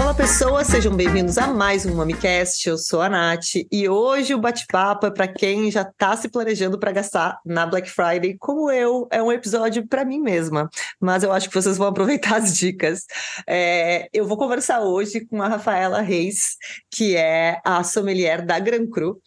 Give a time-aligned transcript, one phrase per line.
[0.00, 2.68] Olá, pessoas, sejam bem-vindos a mais um MamiCast.
[2.68, 6.78] Eu sou a Nath e hoje o bate-papo é para quem já está se planejando
[6.78, 9.06] para gastar na Black Friday, como eu.
[9.10, 10.68] É um episódio para mim mesma,
[11.00, 13.04] mas eu acho que vocês vão aproveitar as dicas.
[13.48, 16.56] É, eu vou conversar hoje com a Rafaela Reis,
[16.90, 19.20] que é a sommelier da Gran Cru.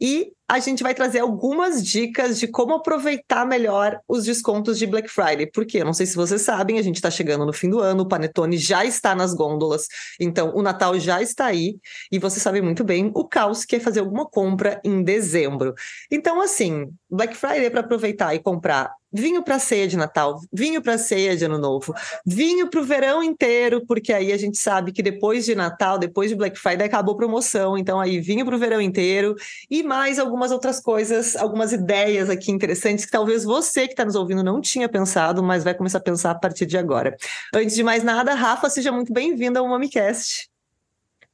[0.00, 5.08] E a gente vai trazer algumas dicas de como aproveitar melhor os descontos de Black
[5.08, 5.46] Friday.
[5.46, 8.02] Porque eu não sei se vocês sabem, a gente está chegando no fim do ano,
[8.02, 9.86] o Panetone já está nas gôndolas,
[10.20, 11.76] então o Natal já está aí
[12.10, 15.72] e você sabe muito bem o caos que é fazer alguma compra em dezembro.
[16.10, 20.80] Então, assim, Black Friday é para aproveitar e comprar vinho para ceia de Natal, vinho
[20.80, 24.90] para ceia de Ano Novo, vinho para o verão inteiro, porque aí a gente sabe
[24.90, 28.58] que depois de Natal, depois de Black Friday, acabou promoção, então aí vinho para o
[28.58, 29.34] verão inteiro
[29.70, 34.16] e mais algumas outras coisas, algumas ideias aqui interessantes que talvez você que está nos
[34.16, 37.16] ouvindo não tinha pensado, mas vai começar a pensar a partir de agora.
[37.54, 40.48] Antes de mais nada, Rafa, seja muito bem-vinda ao MamiCast.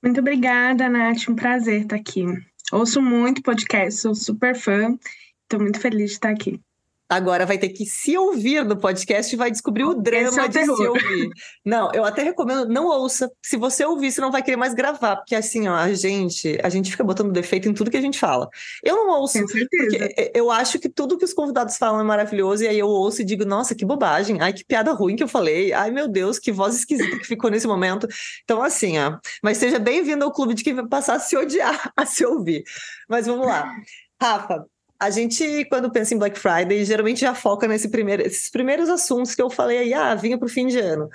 [0.02, 2.26] Muito obrigada, Nath, um prazer estar aqui.
[2.70, 4.94] Ouço muito podcast, sou super fã,
[5.44, 6.60] estou muito feliz de estar aqui
[7.08, 10.64] agora vai ter que se ouvir no podcast e vai descobrir o drama é de
[10.64, 11.30] se ouvir.
[11.64, 13.30] Não, eu até recomendo, não ouça.
[13.42, 16.68] Se você ouvir, você não vai querer mais gravar, porque assim, ó, a gente, a
[16.68, 18.48] gente fica botando defeito em tudo que a gente fala.
[18.84, 22.68] Eu não ouço, porque eu acho que tudo que os convidados falam é maravilhoso, e
[22.68, 25.72] aí eu ouço e digo, nossa, que bobagem, ai, que piada ruim que eu falei,
[25.72, 28.06] ai, meu Deus, que voz esquisita que ficou nesse momento.
[28.44, 31.92] Então, assim, ó, mas seja bem-vindo ao clube de quem vai passar a se odiar,
[31.96, 32.64] a se ouvir.
[33.08, 33.72] Mas vamos lá.
[34.20, 34.66] Rafa,
[35.00, 39.34] a gente, quando pensa em Black Friday, geralmente já foca nesse primeiro, esses primeiros assuntos
[39.34, 41.08] que eu falei aí, ah, vinha para o fim de ano.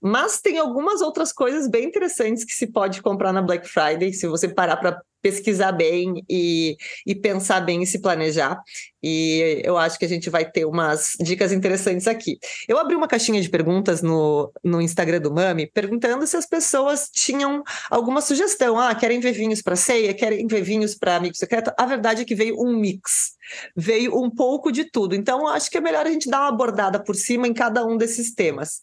[0.00, 4.26] Mas tem algumas outras coisas bem interessantes que se pode comprar na Black Friday, se
[4.26, 8.60] você parar para pesquisar bem e, e pensar bem e se planejar.
[9.02, 12.38] E eu acho que a gente vai ter umas dicas interessantes aqui.
[12.68, 17.08] Eu abri uma caixinha de perguntas no, no Instagram do Mami, perguntando se as pessoas
[17.12, 18.78] tinham alguma sugestão.
[18.78, 21.72] Ah, querem ver vinhos para ceia, querem ver vinhos para amigo secreto.
[21.78, 23.34] A verdade é que veio um mix,
[23.76, 25.14] veio um pouco de tudo.
[25.14, 27.96] Então, acho que é melhor a gente dar uma abordada por cima em cada um
[27.96, 28.80] desses temas.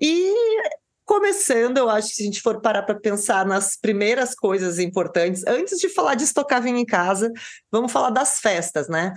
[0.00, 0.34] E
[1.12, 5.44] começando, eu acho que se a gente for parar para pensar nas primeiras coisas importantes,
[5.46, 7.30] antes de falar de estocar vinho em casa,
[7.70, 9.12] vamos falar das festas, né?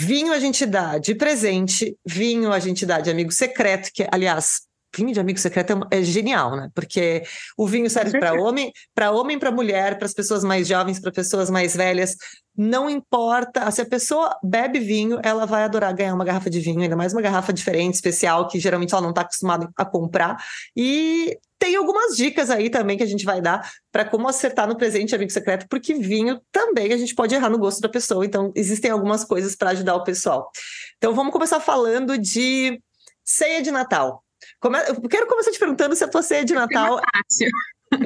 [0.00, 4.62] Vinho a gente dá de presente, vinho a gente dá de amigo secreto, que, aliás,
[4.96, 6.68] vinho de amigo secreto é, é genial, né?
[6.74, 7.22] Porque
[7.56, 11.12] o vinho serve para homem, para homem, para mulher, para as pessoas mais jovens, para
[11.12, 12.16] pessoas mais velhas.
[12.56, 16.82] Não importa, se a pessoa bebe vinho, ela vai adorar ganhar uma garrafa de vinho,
[16.82, 20.36] ainda mais uma garrafa diferente, especial, que geralmente ela não está acostumada a comprar.
[20.76, 24.76] E tem algumas dicas aí também que a gente vai dar para como acertar no
[24.76, 28.24] presente amigo secreto, porque vinho também a gente pode errar no gosto da pessoa.
[28.24, 30.50] Então, existem algumas coisas para ajudar o pessoal.
[30.96, 32.82] Então, vamos começar falando de
[33.24, 34.24] ceia de Natal.
[34.60, 34.78] Come...
[34.86, 37.00] Eu quero começar te perguntando se a tua ceia de Natal.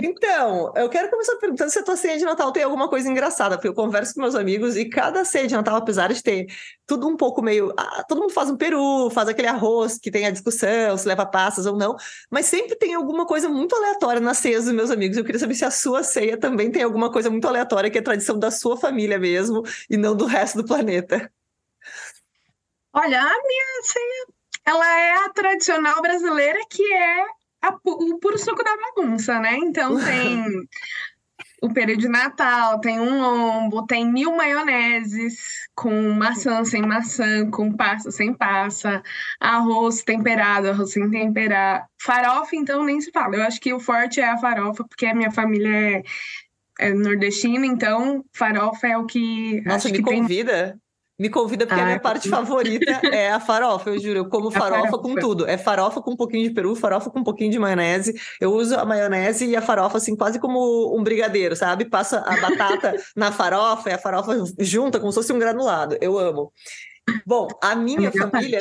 [0.03, 3.57] Então, eu quero começar perguntando se a tua ceia de Natal tem alguma coisa engraçada,
[3.57, 6.47] porque eu converso com meus amigos e cada ceia de Natal, apesar de ter
[6.87, 7.71] tudo um pouco meio.
[7.77, 11.27] Ah, todo mundo faz um peru, faz aquele arroz que tem a discussão, se leva
[11.27, 11.97] passas ou não,
[12.31, 15.19] mas sempre tem alguma coisa muito aleatória nas ceias dos meus amigos.
[15.19, 18.03] Eu queria saber se a sua ceia também tem alguma coisa muito aleatória que é
[18.03, 21.31] tradição da sua família mesmo e não do resto do planeta.
[22.95, 24.34] Olha, a minha ceia
[24.67, 27.23] ela é a tradicional brasileira que é
[27.63, 29.57] a, o puro suco da bagunça, né?
[29.59, 30.45] Então tem
[31.65, 37.73] o período de Natal, tem um lombo, tem mil maioneses com maçã sem maçã, com
[37.73, 39.03] passa sem passa,
[39.41, 41.87] arroz temperado, arroz sem temperar.
[41.99, 43.37] Farofa, então, nem se fala.
[43.37, 46.03] Eu acho que o forte é a farofa, porque a minha família é,
[46.81, 49.63] é nordestina, então farofa é o que.
[49.63, 50.73] Nossa, me que convida.
[50.73, 50.84] Tem...
[51.19, 54.19] Me convida porque ah, a minha parte favorita é a farofa, eu juro.
[54.19, 55.47] Eu como farofa, farofa, com tudo.
[55.47, 58.15] É farofa com um pouquinho de peru, farofa com um pouquinho de maionese.
[58.41, 61.85] Eu uso a maionese e a farofa assim quase como um brigadeiro, sabe?
[61.85, 65.97] Passa a batata na farofa e a farofa junta como se fosse um granulado.
[66.01, 66.53] Eu amo.
[67.25, 68.59] Bom, a minha família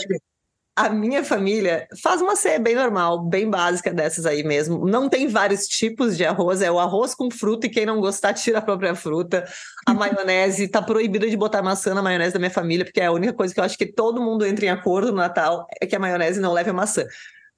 [0.76, 4.88] a minha família faz uma ceia bem normal, bem básica dessas aí mesmo.
[4.88, 8.34] Não tem vários tipos de arroz, é o arroz com fruta e quem não gostar
[8.36, 9.46] tira a própria fruta.
[9.86, 13.12] A maionese tá proibida de botar maçã na maionese da minha família, porque é a
[13.12, 15.96] única coisa que eu acho que todo mundo entra em acordo no Natal é que
[15.96, 17.06] a maionese não leve a maçã.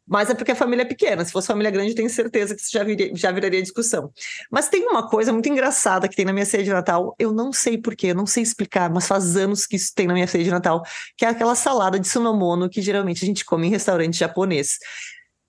[0.08, 1.26] Mas é porque a família é pequena.
[1.26, 4.12] Se fosse família grande, tenho certeza que isso já, viria, já viraria discussão.
[4.52, 7.16] Mas tem uma coisa muito engraçada que tem na minha ceia de Natal.
[7.18, 10.14] Eu não sei porquê, eu não sei explicar, mas faz anos que isso tem na
[10.14, 10.84] minha ceia de Natal,
[11.18, 14.78] que é aquela salada de sunomono que geralmente a gente come em restaurante japonês.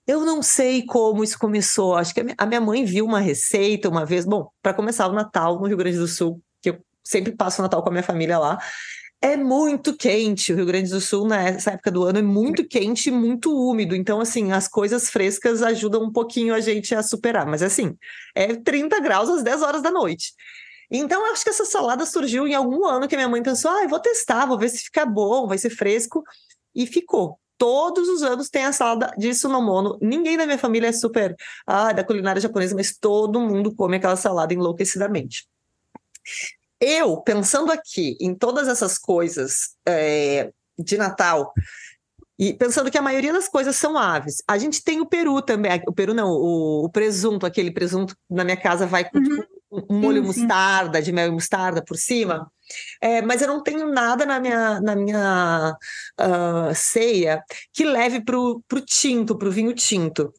[0.07, 1.95] Eu não sei como isso começou.
[1.95, 4.25] Acho que a minha mãe viu uma receita uma vez.
[4.25, 7.63] Bom, para começar o Natal no Rio Grande do Sul, que eu sempre passo o
[7.63, 8.57] Natal com a minha família lá.
[9.21, 10.53] É muito quente.
[10.53, 13.95] O Rio Grande do Sul, nessa época do ano, é muito quente e muito úmido.
[13.95, 17.45] Então, assim, as coisas frescas ajudam um pouquinho a gente a superar.
[17.45, 17.95] Mas, assim,
[18.35, 20.33] é 30 graus às 10 horas da noite.
[20.89, 23.87] Então, eu acho que essa salada surgiu em algum ano que minha mãe pensou: ah,
[23.87, 26.23] vou testar, vou ver se fica bom, vai ser fresco.
[26.73, 27.39] E ficou.
[27.57, 29.97] Todos os anos tem a salada de sunomono.
[29.99, 31.35] Ninguém da minha família é super
[31.65, 35.47] ah, da culinária japonesa, mas todo mundo come aquela salada enlouquecidamente.
[36.79, 41.51] Eu, pensando aqui em todas essas coisas é, de Natal,
[42.39, 44.43] e pensando que a maioria das coisas são aves.
[44.47, 45.81] A gente tem o peru também.
[45.87, 49.43] O peru não, o, o presunto, aquele presunto na minha casa vai com uhum.
[49.89, 51.05] um molho sim, mostarda, sim.
[51.05, 52.51] de mel e mostarda por cima.
[53.01, 55.75] É, mas eu não tenho nada na minha, na minha
[56.19, 57.43] uh, ceia
[57.73, 60.31] que leve para o tinto, para o vinho tinto.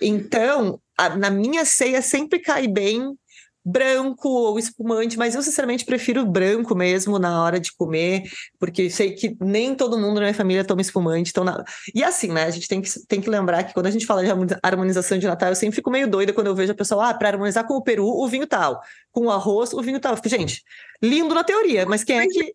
[0.00, 3.16] Então, a, na minha ceia sempre cai bem
[3.64, 8.24] branco ou espumante, mas eu sinceramente prefiro branco mesmo na hora de comer,
[8.58, 11.30] porque sei que nem todo mundo na minha família toma espumante.
[11.30, 11.64] Então na...
[11.94, 12.44] E assim, né?
[12.44, 14.30] A gente tem que, tem que lembrar que quando a gente fala de
[14.62, 17.28] harmonização de Natal, eu sempre fico meio doida quando eu vejo a pessoa, ah, para
[17.28, 18.80] harmonizar com o peru, o vinho tal,
[19.10, 20.16] com o arroz, o vinho tal.
[20.16, 20.62] Fico, gente,
[21.02, 22.52] lindo na teoria, mas quem é que.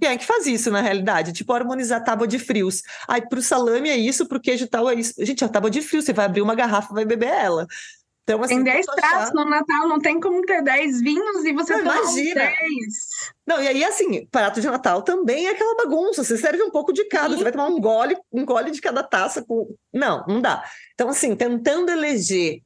[0.00, 1.32] Quem é que faz isso na realidade?
[1.32, 2.82] Tipo, harmonizar tábua de frios.
[3.06, 5.14] Aí, pro salame é isso, pro queijo tal é isso.
[5.24, 7.64] Gente, a tábua de frios, você vai abrir uma garrafa vai beber ela.
[8.28, 11.72] Então, assim, tem 10 pratos no Natal, não tem como ter 10 vinhos e você
[11.72, 12.44] não, imagina.
[12.44, 12.58] 10.
[13.46, 16.22] Não, e aí, assim, prato de Natal também é aquela bagunça.
[16.22, 17.38] Você serve um pouco de cada, Sim.
[17.38, 19.42] você vai tomar um gole, um gole de cada taça.
[19.42, 19.74] Com...
[19.90, 20.62] Não, não dá.
[20.92, 22.60] Então, assim, tentando eleger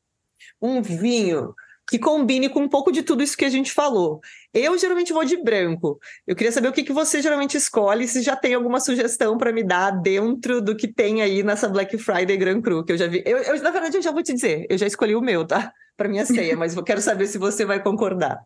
[0.60, 1.54] um vinho
[1.88, 4.20] que combine com um pouco de tudo isso que a gente falou.
[4.54, 5.98] Eu geralmente vou de branco.
[6.26, 9.52] Eu queria saber o que, que você geralmente escolhe, se já tem alguma sugestão para
[9.52, 13.06] me dar dentro do que tem aí nessa Black Friday Grand Cru, que eu já
[13.06, 13.22] vi.
[13.24, 15.72] Eu, eu, na verdade, eu já vou te dizer, eu já escolhi o meu, tá?
[15.96, 18.40] Para minha ceia, mas eu quero saber se você vai concordar.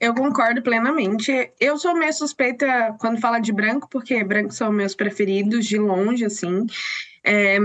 [0.00, 1.52] Eu concordo plenamente.
[1.60, 6.24] Eu sou meio suspeita quando fala de branco, porque branco são meus preferidos de longe,
[6.24, 6.66] assim.
[7.22, 7.58] É,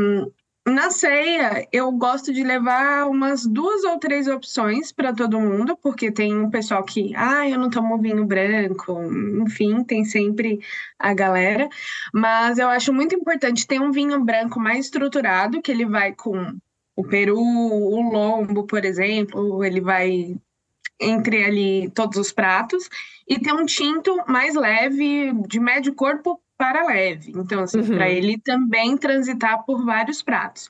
[0.70, 6.12] na ceia, eu gosto de levar umas duas ou três opções para todo mundo, porque
[6.12, 9.02] tem um pessoal que, ah, eu não tomo vinho branco,
[9.46, 10.60] enfim, tem sempre
[10.98, 11.70] a galera.
[12.14, 16.58] Mas eu acho muito importante ter um vinho branco mais estruturado, que ele vai com
[16.96, 20.36] o peru, o lombo, por exemplo, ele vai
[21.00, 22.90] entre ali todos os pratos,
[23.28, 27.32] e ter um tinto mais leve, de médio corpo para leve.
[27.34, 27.96] Então, assim, uhum.
[27.96, 30.70] para ele também transitar por vários pratos.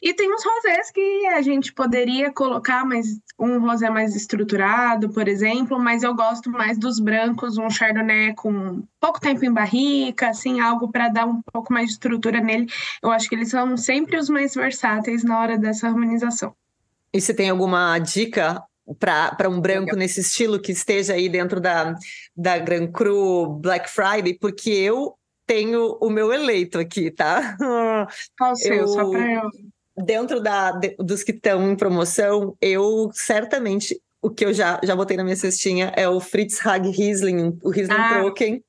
[0.00, 3.06] E tem uns rosés que a gente poderia colocar, mas
[3.38, 8.84] um rosé mais estruturado, por exemplo, mas eu gosto mais dos brancos, um chardonnay com
[9.00, 12.66] pouco tempo em barrica, assim, algo para dar um pouco mais de estrutura nele.
[13.02, 16.54] Eu acho que eles são sempre os mais versáteis na hora dessa harmonização.
[17.12, 18.62] E você tem alguma dica
[19.00, 21.96] para um branco nesse estilo que esteja aí dentro da,
[22.36, 24.34] da Grand Cru Black Friday?
[24.38, 27.56] Porque eu tenho o meu eleito aqui, tá?
[28.38, 28.88] Qual o seu?
[28.88, 29.50] Só para eu.
[30.04, 34.96] Dentro da, de, dos que estão em promoção, eu certamente o que eu já, já
[34.96, 38.20] botei na minha cestinha é o Fritz Hag Riesling, o Riesling ah.
[38.20, 38.64] Trocken.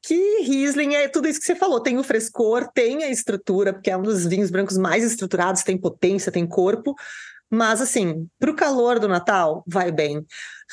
[0.00, 3.90] Que Riesling é tudo isso que você falou, tem o frescor, tem a estrutura, porque
[3.90, 6.94] é um dos vinhos brancos mais estruturados, tem potência, tem corpo,
[7.52, 10.24] mas, assim, para o calor do Natal, vai bem.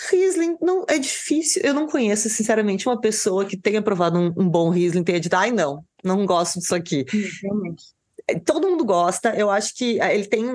[0.09, 1.61] Riesling não é difícil.
[1.61, 5.33] Eu não conheço, sinceramente, uma pessoa que tenha provado um, um bom Riesling tenha dito,
[5.33, 7.05] ai, não, não gosto disso aqui.
[7.43, 7.83] Realmente.
[8.29, 10.45] É, todo mundo gosta, eu acho que ah, ele tem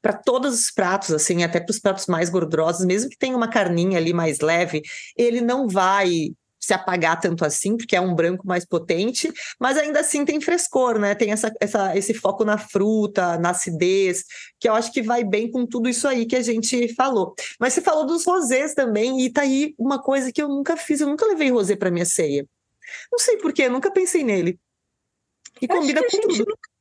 [0.00, 3.48] para todos os pratos, assim, até para os pratos mais gordurosos, mesmo que tenha uma
[3.48, 4.80] carninha ali mais leve,
[5.14, 10.00] ele não vai se apagar tanto assim, porque é um branco mais potente, mas ainda
[10.00, 11.14] assim tem frescor, né?
[11.14, 14.24] Tem essa, essa, esse foco na fruta, na acidez,
[14.58, 17.34] que eu acho que vai bem com tudo isso aí que a gente falou.
[17.60, 21.00] Mas você falou dos rosés também, e tá aí uma coisa que eu nunca fiz,
[21.00, 22.46] eu nunca levei rosé para minha ceia.
[23.10, 24.58] Não sei porquê, nunca pensei nele.
[25.60, 26.38] E combina com tudo.
[26.38, 26.75] Nunca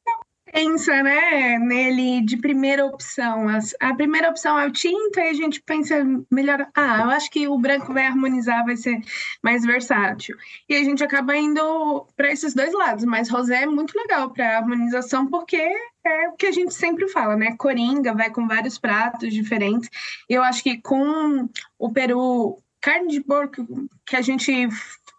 [0.55, 3.47] pensa, né, nele de primeira opção.
[3.77, 5.95] A primeira opção é o tinto, aí a gente pensa
[6.31, 6.65] melhor.
[6.73, 9.01] Ah, eu acho que o branco vai harmonizar, vai ser
[9.43, 10.37] mais versátil.
[10.69, 13.03] E a gente acaba indo para esses dois lados.
[13.03, 17.35] Mas rosé é muito legal para harmonização, porque é o que a gente sempre fala,
[17.35, 17.53] né?
[17.57, 19.89] Coringa vai com vários pratos diferentes.
[20.29, 23.67] Eu acho que com o peru, carne de porco,
[24.05, 24.69] que a gente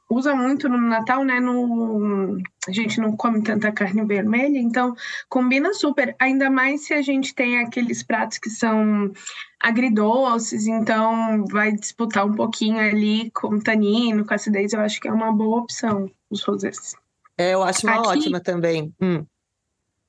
[0.08, 1.40] usa muito no Natal, né?
[1.40, 4.94] No, a gente não come tanta carne vermelha, então
[5.28, 6.14] combina super.
[6.18, 9.12] Ainda mais se a gente tem aqueles pratos que são
[9.60, 14.72] agridoces, então vai disputar um pouquinho ali com tanino, com acidez.
[14.72, 16.94] Eu acho que é uma boa opção os rosés.
[17.38, 18.94] É, eu acho uma Aqui, ótima também.
[19.00, 19.24] Hum.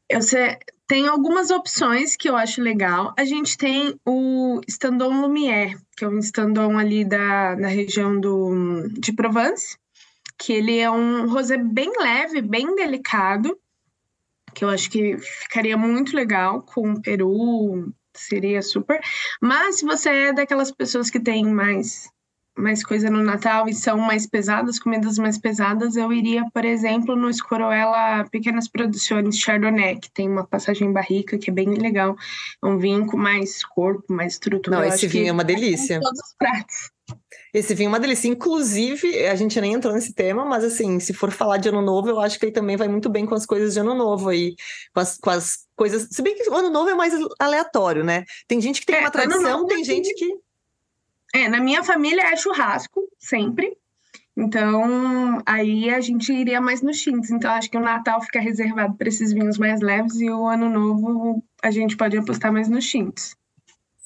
[0.10, 3.14] Eu sei, tem algumas opções que eu acho legal.
[3.18, 8.88] A gente tem o Standon Lumière, que é um Standon ali da, da região do,
[8.92, 9.78] de Provence
[10.38, 13.58] que ele é um rosé bem leve, bem delicado,
[14.54, 19.00] que eu acho que ficaria muito legal com peru, seria super.
[19.42, 22.10] Mas se você é daquelas pessoas que tem mais
[22.58, 27.16] mais coisa no Natal e são mais pesadas, comidas mais pesadas, eu iria, por exemplo,
[27.16, 32.16] no Escoroela Pequenas Produções Chardonnay, que tem uma passagem barrica que é bem legal.
[32.64, 34.78] É um vinho com mais corpo, mais estrutura.
[34.78, 36.00] Não, esse vinho é uma delícia.
[36.02, 36.97] Todos os pratos.
[37.58, 38.28] Esse vinho é uma delícia.
[38.28, 42.08] Inclusive, a gente nem entrou nesse tema, mas assim, se for falar de ano novo,
[42.08, 44.56] eu acho que ele também vai muito bem com as coisas de ano novo aí.
[44.94, 46.08] Com as, com as coisas.
[46.12, 48.26] Se bem que o ano novo é mais aleatório, né?
[48.48, 50.38] Tem gente que tem é, uma tradição, tem gente que.
[51.34, 53.76] É, na minha família é churrasco, sempre.
[54.38, 57.32] Então, aí a gente iria mais nos tintos.
[57.32, 60.70] Então, acho que o Natal fica reservado para esses vinhos mais leves e o Ano
[60.70, 63.36] Novo a gente pode apostar mais nos tintos.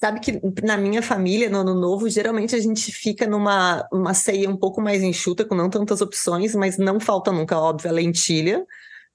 [0.04, 4.50] Sabe que na minha família, no ano novo, geralmente a gente fica numa uma ceia
[4.50, 8.66] um pouco mais enxuta, com não tantas opções, mas não falta nunca, óbvio, a lentilha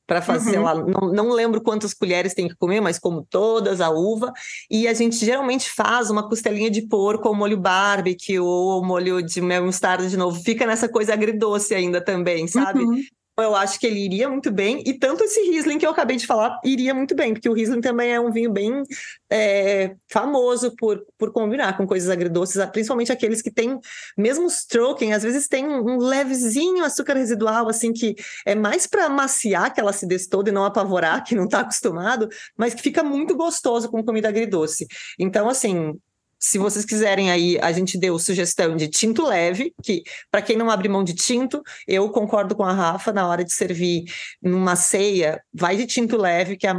[0.06, 0.64] para fazer uhum.
[0.64, 0.74] lá.
[0.76, 4.32] Não, não lembro quantas colheres tem que comer, mas como todas, a uva.
[4.70, 9.40] E a gente geralmente faz uma costelinha de porco ou molho barbecue ou molho de
[9.40, 10.40] mel mostarda de novo.
[10.40, 12.84] Fica nessa coisa agridoce ainda também, sabe?
[12.84, 13.02] Uhum
[13.42, 16.26] eu acho que ele iria muito bem, e tanto esse Riesling que eu acabei de
[16.26, 18.82] falar iria muito bem, porque o Riesling também é um vinho bem
[19.30, 23.78] é, famoso por, por combinar com coisas agridoces, principalmente aqueles que têm,
[24.16, 28.14] mesmo os Stroken, às vezes tem um, um levezinho açúcar residual, assim, que
[28.44, 32.74] é mais para maciar aquela acidez toda e não apavorar, que não está acostumado, mas
[32.74, 34.86] que fica muito gostoso com comida agridoce.
[35.18, 35.98] Então, assim,
[36.38, 40.70] se vocês quiserem aí, a gente deu sugestão de tinto leve, que para quem não
[40.70, 44.04] abre mão de tinto, eu concordo com a Rafa, na hora de servir
[44.42, 46.74] numa ceia, vai de tinto leve, que é,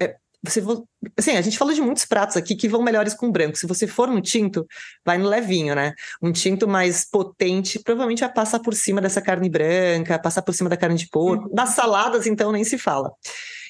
[0.00, 0.62] é você
[1.18, 3.56] assim, a gente falou de muitos pratos aqui que vão melhores com branco.
[3.56, 4.66] Se você for no tinto,
[5.04, 5.92] vai no levinho, né?
[6.20, 10.70] Um tinto mais potente, provavelmente vai passar por cima dessa carne branca, passar por cima
[10.70, 11.48] da carne de porco.
[11.48, 11.54] Uhum.
[11.54, 13.12] Das saladas, então, nem se fala.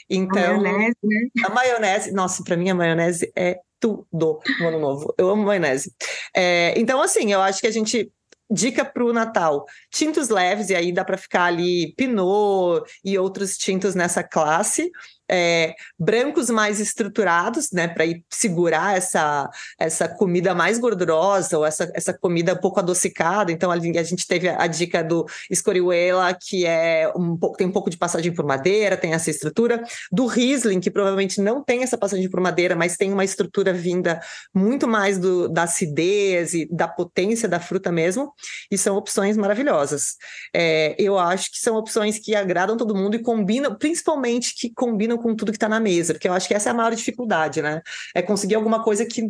[0.09, 1.45] Então, a maionese, né?
[1.45, 5.15] a maionese, nossa, para mim a maionese é tudo no ano novo.
[5.19, 5.93] Eu amo maionese.
[6.35, 8.11] É, então, assim, eu acho que a gente
[8.49, 13.59] dica para o Natal: tintos leves, e aí dá para ficar ali Pinot e outros
[13.59, 14.91] tintos nessa classe
[15.35, 19.49] é, brancos mais estruturados, né, para segurar essa,
[19.79, 23.51] essa comida mais gordurosa ou essa, essa comida pouco adocicada.
[23.51, 27.89] Então, a, a gente teve a, dica do Escorihuela, que é um tem um pouco
[27.89, 29.83] de passagem por madeira, tem essa estrutura.
[30.11, 34.21] Do Riesling, que provavelmente não tem essa passagem por madeira, mas tem uma estrutura vinda
[34.55, 38.35] muito mais do, da acidez e da potência da fruta mesmo.
[38.71, 40.17] E são opções maravilhosas.
[40.55, 45.22] É, eu acho que são opções que agradam todo mundo e combinam, principalmente que combinam
[45.23, 47.62] com tudo que está na mesa, porque eu acho que essa é a maior dificuldade,
[47.62, 47.81] né?
[48.14, 49.23] É conseguir alguma coisa que.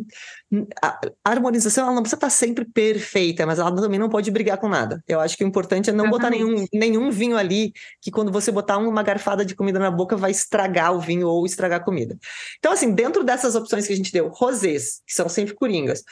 [0.83, 4.57] A harmonização ela não precisa estar tá sempre perfeita, mas ela também não pode brigar
[4.57, 5.03] com nada.
[5.07, 6.43] Eu acho que o importante é não Exatamente.
[6.43, 10.15] botar nenhum, nenhum vinho ali que, quando você botar uma garfada de comida na boca,
[10.15, 12.17] vai estragar o vinho ou estragar a comida.
[12.59, 16.03] Então, assim, dentro dessas opções que a gente deu, rosés, que são sempre coringas,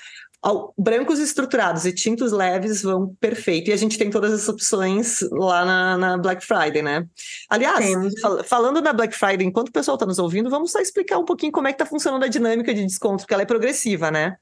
[0.77, 3.69] brancos estruturados e tintos leves vão perfeito.
[3.69, 7.07] E a gente tem todas as opções lá na, na Black Friday, né?
[7.49, 7.85] Aliás,
[8.19, 11.25] fal falando na Black Friday, enquanto o pessoal está nos ouvindo, vamos só explicar um
[11.25, 14.35] pouquinho como é que está funcionando a dinâmica de desconto, porque ela é progressiva, né?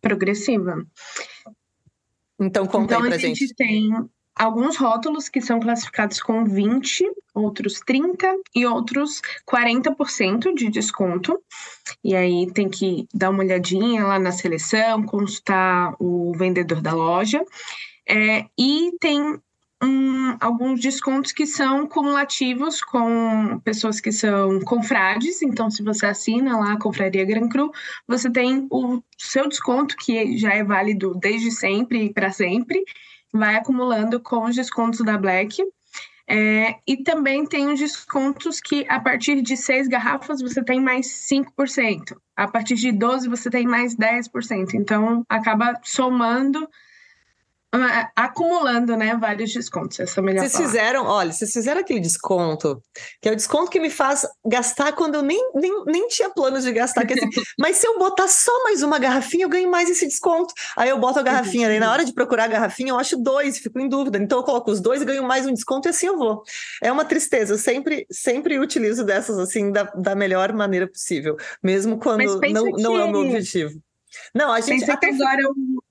[0.00, 0.84] Progressiva.
[2.40, 3.38] Então, conta então, aí pra a gente.
[3.38, 3.90] gente tem
[4.36, 11.40] alguns rótulos que são classificados com 20, outros 30 e outros 40% de desconto.
[12.04, 17.42] E aí tem que dar uma olhadinha lá na seleção, consultar o vendedor da loja.
[18.08, 19.40] É, e tem
[19.82, 25.42] um, alguns descontos que são cumulativos com pessoas que são confrades.
[25.42, 27.70] Então, se você assina lá a Confraria Gran Cru,
[28.06, 32.84] você tem o seu desconto, que já é válido desde sempre e para sempre
[33.36, 35.62] vai acumulando com os descontos da Black.
[36.28, 41.06] É, e também tem os descontos que a partir de seis garrafas você tem mais
[41.06, 42.16] 5%.
[42.34, 44.74] A partir de 12 você tem mais 10%.
[44.74, 46.68] Então acaba somando
[48.14, 50.00] acumulando, né, vários descontos.
[50.00, 50.72] Essa é a melhor Vocês palavra.
[50.72, 52.82] fizeram, olha, vocês fizeram aquele desconto,
[53.20, 56.64] que é o desconto que me faz gastar quando eu nem, nem, nem tinha planos
[56.64, 57.06] de gastar.
[57.06, 57.28] Que assim,
[57.58, 60.52] mas se eu botar só mais uma garrafinha, eu ganho mais esse desconto.
[60.76, 63.58] Aí eu boto a garrafinha, aí na hora de procurar a garrafinha, eu acho dois,
[63.58, 64.18] fico em dúvida.
[64.18, 66.42] Então eu coloco os dois, ganho mais um desconto e assim eu vou.
[66.82, 71.98] É uma tristeza, eu sempre, sempre utilizo dessas assim da, da melhor maneira possível, mesmo
[71.98, 72.82] quando não, que...
[72.82, 73.80] não é o meu objetivo.
[74.34, 74.80] Não, a gente.
[74.80, 75.08] Pensa até...
[75.08, 75.82] que agora o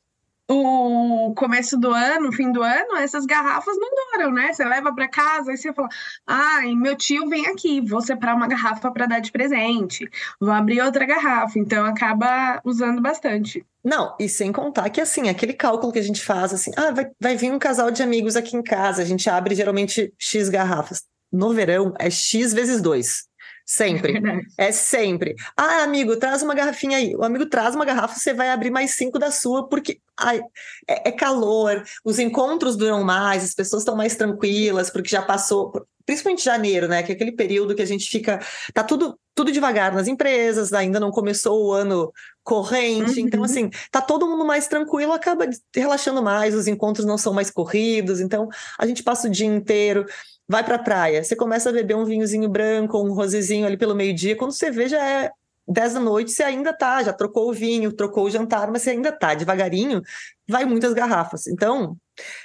[0.49, 4.53] o começo do ano, fim do ano, essas garrafas não duram, né?
[4.53, 5.89] Você leva para casa e você fala:
[6.25, 10.07] ai, meu tio vem aqui, vou separar uma garrafa para dar de presente,
[10.39, 11.57] vou abrir outra garrafa.
[11.57, 13.65] Então acaba usando bastante.
[13.83, 17.07] Não, e sem contar que, assim, aquele cálculo que a gente faz, assim, ah, vai,
[17.21, 21.03] vai vir um casal de amigos aqui em casa, a gente abre geralmente X garrafas.
[21.31, 23.27] No verão é X vezes dois.
[23.65, 24.21] Sempre.
[24.57, 25.35] É, é sempre.
[25.57, 27.15] Ah, amigo, traz uma garrafinha aí.
[27.15, 30.39] O amigo traz uma garrafa, você vai abrir mais cinco da sua, porque ai,
[30.87, 35.73] é, é calor, os encontros duram mais, as pessoas estão mais tranquilas, porque já passou,
[36.05, 37.01] principalmente janeiro, né?
[37.01, 38.39] Que é aquele período que a gente fica.
[38.71, 43.19] Tá tudo, tudo devagar nas empresas, ainda não começou o ano corrente.
[43.19, 43.27] Então, uhum.
[43.27, 47.49] Então, assim, tá todo mundo mais tranquilo, acaba relaxando mais, os encontros não são mais
[47.49, 50.05] corridos, então a gente passa o dia inteiro
[50.47, 53.95] vai para a praia, você começa a beber um vinhozinho branco, um rosezinho ali pelo
[53.95, 55.31] meio-dia, quando você vê já é
[55.67, 58.91] 10 da noite, você ainda tá, já trocou o vinho, trocou o jantar, mas você
[58.91, 60.01] ainda tá, devagarinho,
[60.47, 61.47] vai muitas garrafas.
[61.47, 61.97] Então,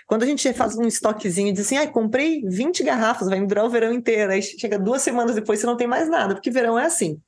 [0.06, 3.66] quando a gente faz um estoquezinho e diz assim, ah, comprei 20 garrafas, vai durar
[3.66, 6.78] o verão inteiro, aí chega duas semanas depois você não tem mais nada, porque verão
[6.78, 7.20] é assim.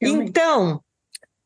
[0.00, 0.82] Então,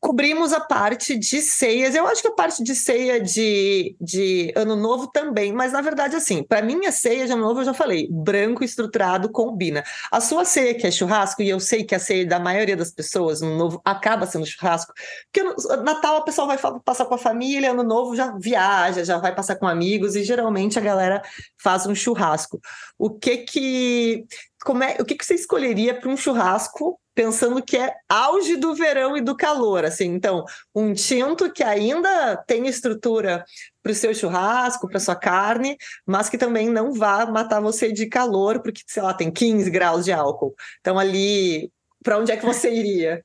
[0.05, 1.95] cobrimos a parte de ceias.
[1.95, 6.15] Eu acho que a parte de ceia de, de ano novo também, mas na verdade,
[6.15, 9.83] assim, para mim a ceia de ano novo eu já falei, branco estruturado combina.
[10.11, 12.91] A sua ceia que é churrasco, e eu sei que a ceia da maioria das
[12.91, 14.93] pessoas no novo acaba sendo churrasco,
[15.33, 19.17] porque no Natal a pessoa vai passar com a família, ano novo já viaja, já
[19.17, 21.23] vai passar com amigos, e geralmente a galera
[21.57, 22.61] faz um churrasco.
[22.95, 24.25] O que que.
[24.65, 28.75] Como é, o que, que você escolheria para um churrasco pensando que é auge do
[28.75, 30.05] verão e do calor, assim.
[30.05, 30.43] Então,
[30.75, 33.45] um tinto que ainda tem estrutura
[33.81, 38.07] para o seu churrasco, para sua carne, mas que também não vá matar você de
[38.07, 40.53] calor, porque, sei lá, tem 15 graus de álcool.
[40.81, 41.71] Então, ali,
[42.03, 43.23] para onde é que você iria?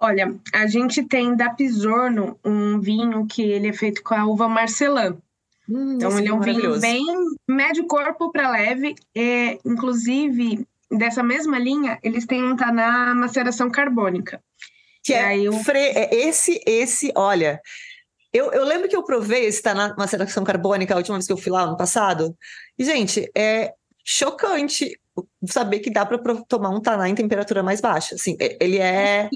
[0.00, 4.48] Olha, a gente tem da Pisorno um vinho que ele é feito com a uva
[4.48, 5.16] Marcelã.
[5.68, 7.04] Hum, então, ele é um vinho bem
[7.48, 8.94] médio corpo para leve.
[9.14, 14.42] É, inclusive, dessa mesma linha, eles têm um taná maceração carbônica.
[15.02, 15.52] Que é, eu...
[15.64, 15.78] fre...
[15.78, 17.60] É esse, esse, olha,
[18.32, 21.36] eu, eu lembro que eu provei esse taná maceração carbônica a última vez que eu
[21.36, 22.36] fui lá, no passado,
[22.78, 23.72] e, gente, é
[24.04, 24.98] chocante
[25.46, 26.18] saber que dá para
[26.48, 28.14] tomar um taná em temperatura mais baixa.
[28.14, 29.28] Assim, ele é,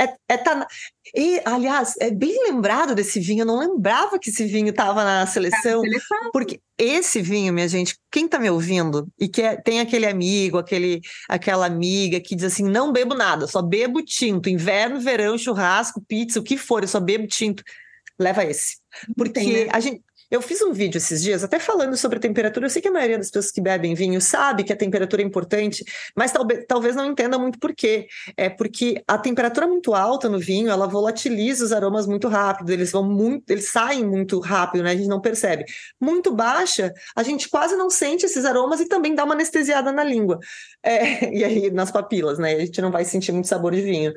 [0.00, 0.66] é, é taná.
[1.14, 3.42] E, aliás, é bem lembrado desse vinho.
[3.42, 7.96] Eu não lembrava que esse vinho estava na seleção, seleção, porque esse vinho, minha gente,
[8.10, 12.44] quem está me ouvindo e que é, tem aquele amigo, aquele, aquela amiga que diz
[12.44, 14.48] assim: não bebo nada, só bebo tinto.
[14.48, 17.62] Inverno, verão, churrasco, pizza, o que for, eu só bebo tinto.
[18.18, 18.78] Leva esse.
[19.14, 19.70] Porque né?
[19.70, 22.66] a gente eu fiz um vídeo esses dias até falando sobre a temperatura.
[22.66, 25.24] Eu sei que a maioria das pessoas que bebem vinho sabe que a temperatura é
[25.24, 25.84] importante,
[26.16, 28.06] mas talvez, talvez não entenda muito por quê.
[28.36, 32.90] É porque a temperatura muito alta no vinho, ela volatiliza os aromas muito rápido, eles
[32.90, 34.92] vão muito, eles saem muito rápido, né?
[34.92, 35.64] A gente não percebe.
[36.00, 40.02] Muito baixa, a gente quase não sente esses aromas e também dá uma anestesiada na
[40.02, 40.38] língua.
[40.82, 42.54] É, e aí nas papilas, né?
[42.54, 44.12] A gente não vai sentir muito sabor de vinho.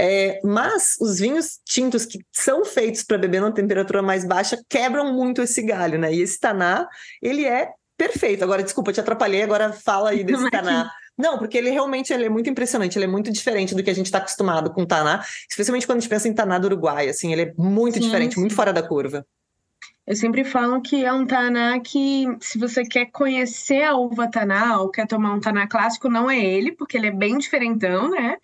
[0.00, 5.12] É, mas os vinhos tintos que são feitos para beber numa temperatura mais baixa quebram
[5.12, 6.12] muito esse galho, né?
[6.12, 6.88] E esse taná,
[7.20, 8.42] ele é perfeito.
[8.42, 10.90] Agora, desculpa, te atrapalhei, agora fala aí desse taná.
[11.16, 13.94] Não, porque ele realmente ele é muito impressionante, ele é muito diferente do que a
[13.94, 17.32] gente está acostumado com taná, especialmente quando a gente pensa em taná do Uruguai, assim,
[17.32, 18.40] ele é muito sim, diferente, sim.
[18.40, 19.24] muito fora da curva.
[20.04, 24.80] Eu sempre falo que é um taná que, se você quer conhecer a uva taná
[24.80, 28.36] ou quer tomar um taná clássico, não é ele, porque ele é bem diferentão, né?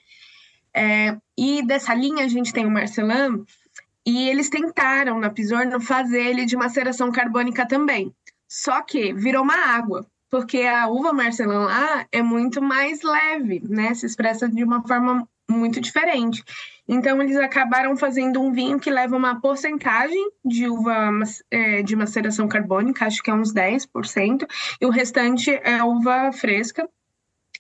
[0.79, 3.45] É, e dessa linha a gente tem o Marcelan,
[4.07, 8.15] e eles tentaram na Pisorno fazer ele de maceração carbônica também.
[8.49, 13.93] Só que virou uma água, porque a uva Marcelan lá é muito mais leve, né?
[13.93, 16.45] Se expressa de uma forma muito diferente.
[16.87, 21.11] Então, eles acabaram fazendo um vinho que leva uma porcentagem de uva
[21.51, 24.47] é, de maceração carbônica, acho que é uns 10%,
[24.81, 26.89] e o restante é uva fresca.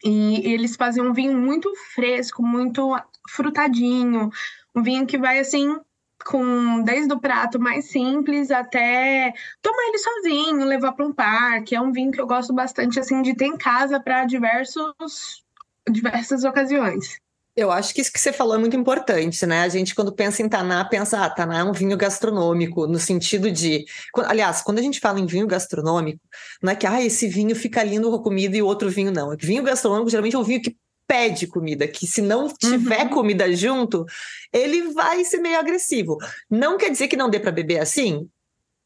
[0.04, 2.96] E eles fazem um vinho muito fresco, muito
[3.28, 4.30] frutadinho,
[4.74, 5.76] um vinho que vai assim
[6.24, 9.32] com desde o prato mais simples até
[9.62, 11.74] tomar ele sozinho, levar para um parque.
[11.74, 15.44] É um vinho que eu gosto bastante assim de ter em casa para diversos
[15.90, 17.18] diversas ocasiões.
[17.58, 19.62] Eu acho que isso que você falou é muito importante, né?
[19.62, 23.50] A gente, quando pensa em Taná, pensa, ah, Taná é um vinho gastronômico, no sentido
[23.50, 23.84] de.
[24.26, 26.20] Aliás, quando a gente fala em vinho gastronômico,
[26.62, 29.10] não é que ah, esse vinho fica lindo com a comida e o outro vinho
[29.10, 29.36] não.
[29.36, 33.08] Vinho gastronômico geralmente é um vinho que pede comida, que se não tiver uhum.
[33.08, 34.06] comida junto,
[34.52, 36.16] ele vai ser meio agressivo.
[36.48, 38.28] Não quer dizer que não dê para beber assim,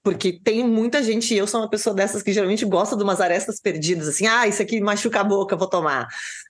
[0.02, 3.20] porque tem muita gente, e eu sou uma pessoa dessas que geralmente gosta de umas
[3.20, 6.08] arestas perdidas, assim, ah, isso aqui machuca a boca, vou tomar.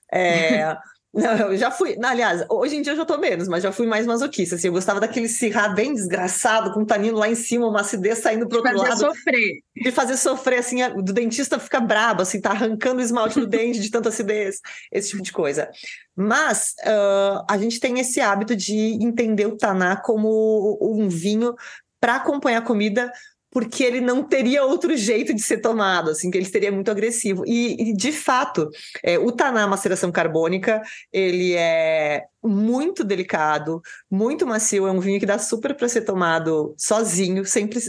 [0.09, 0.77] É.
[1.13, 1.95] Não, eu já fui.
[2.03, 4.55] Aliás, hoje em dia eu já tô menos, mas já fui mais masoquista.
[4.55, 8.17] Assim, eu gostava daquele cirrar bem desgraçado, com o tanino lá em cima, uma acidez
[8.17, 8.83] saindo pro outro lado.
[8.83, 9.63] De fazer sofrer.
[9.75, 13.79] De fazer sofrer, assim, do dentista fica brabo, assim, tá arrancando o esmalte do dente
[13.79, 14.59] de tanta acidez,
[14.91, 15.69] esse tipo de coisa.
[16.15, 21.53] Mas uh, a gente tem esse hábito de entender o taná como um vinho
[22.01, 23.11] para acompanhar a comida
[23.53, 27.43] porque ele não teria outro jeito de ser tomado, assim, que ele seria muito agressivo.
[27.45, 28.67] E, e de fato,
[29.03, 35.25] é, o taná maceração carbônica, ele é muito delicado, muito macio, é um vinho que
[35.25, 37.79] dá super para ser tomado sozinho, sempre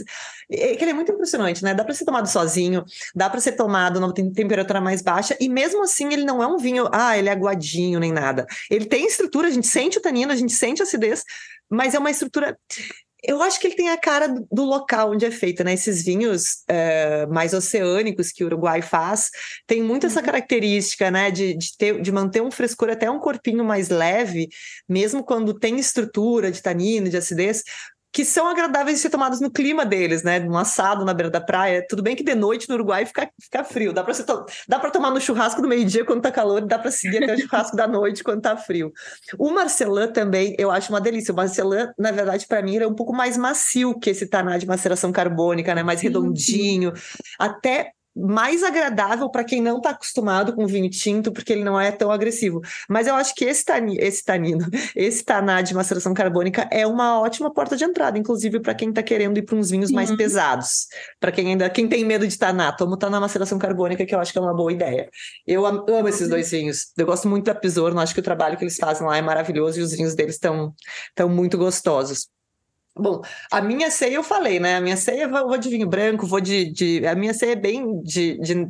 [0.51, 1.73] é, ele é muito impressionante, né?
[1.73, 5.83] Dá para ser tomado sozinho, dá para ser tomado numa temperatura mais baixa e mesmo
[5.83, 8.45] assim ele não é um vinho, ah, ele é aguadinho nem nada.
[8.69, 11.23] Ele tem estrutura, a gente sente o tanino, a gente sente a acidez,
[11.69, 12.57] mas é uma estrutura
[13.27, 15.73] eu acho que ele tem a cara do local onde é feito, né?
[15.73, 19.29] Esses vinhos é, mais oceânicos que o Uruguai faz,
[19.67, 20.25] tem muito essa uhum.
[20.25, 21.31] característica, né?
[21.31, 24.49] De, de, ter, de manter um frescor até um corpinho mais leve,
[24.87, 27.63] mesmo quando tem estrutura de tanino, de acidez,
[28.15, 30.39] que são agradáveis de ser tomados no clima deles, né?
[30.39, 31.85] Um assado na beira da praia.
[31.85, 33.91] Tudo bem que de noite no Uruguai fica, fica frio.
[33.91, 34.45] Dá para to...
[34.69, 37.33] dá para tomar no churrasco do meio-dia quando tá calor, e dá para seguir até
[37.33, 38.93] o churrasco da noite quando tá frio.
[39.37, 41.33] O Marcelin também, eu acho uma delícia.
[41.33, 44.57] O Marcelin, na verdade, para mim, ele é um pouco mais macio que esse taná
[44.57, 45.83] de maceração carbônica, né?
[45.83, 46.93] Mais redondinho.
[47.37, 51.91] Até mais agradável para quem não está acostumado com vinho tinto, porque ele não é
[51.91, 52.61] tão agressivo.
[52.87, 57.19] Mas eu acho que esse, tani, esse tanino, esse taná de maceração carbônica é uma
[57.19, 59.95] ótima porta de entrada, inclusive para quem está querendo ir para uns vinhos Sim.
[59.95, 60.87] mais pesados.
[61.19, 64.31] Para quem ainda quem tem medo de taná, toma taná maceração carbônica, que eu acho
[64.31, 65.09] que é uma boa ideia.
[65.45, 66.93] Eu amo esses dois vinhos.
[66.97, 69.79] Eu gosto muito da Pisorno, acho que o trabalho que eles fazem lá é maravilhoso
[69.79, 70.73] e os vinhos deles estão
[71.13, 72.29] tão muito gostosos.
[72.97, 74.77] Bom, a minha ceia eu falei, né?
[74.77, 76.71] A minha ceia eu vou de vinho branco, vou de.
[76.71, 78.69] de a minha ceia é bem de, de,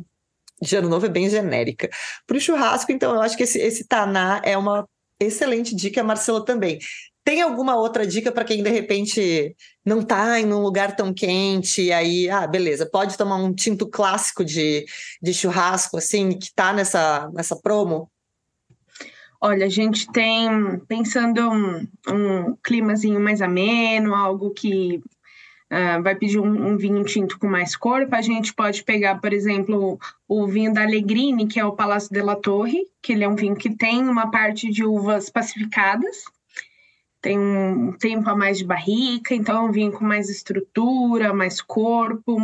[0.60, 1.88] de ano novo, é bem genérica.
[2.26, 4.88] Para o churrasco, então, eu acho que esse, esse taná é uma
[5.20, 6.78] excelente dica, Marcelo também.
[7.24, 11.82] Tem alguma outra dica para quem de repente não está em um lugar tão quente
[11.82, 14.84] e aí, ah, beleza, pode tomar um tinto clássico de,
[15.22, 18.10] de churrasco, assim, que está nessa, nessa promo?
[19.40, 25.02] Olha, a gente tem, pensando um, um climazinho mais ameno, algo que
[25.70, 29.32] uh, vai pedir um, um, vinho tinto com mais corpo, a gente pode pegar, por
[29.32, 33.28] exemplo, o vinho da Allegrini, que é o Palácio de la Torre, que ele é
[33.28, 36.24] um vinho que tem uma parte de uvas pacificadas,
[37.20, 41.60] tem um tempo a mais de barrica, então é um vinho com mais estrutura, mais
[41.60, 42.36] corpo.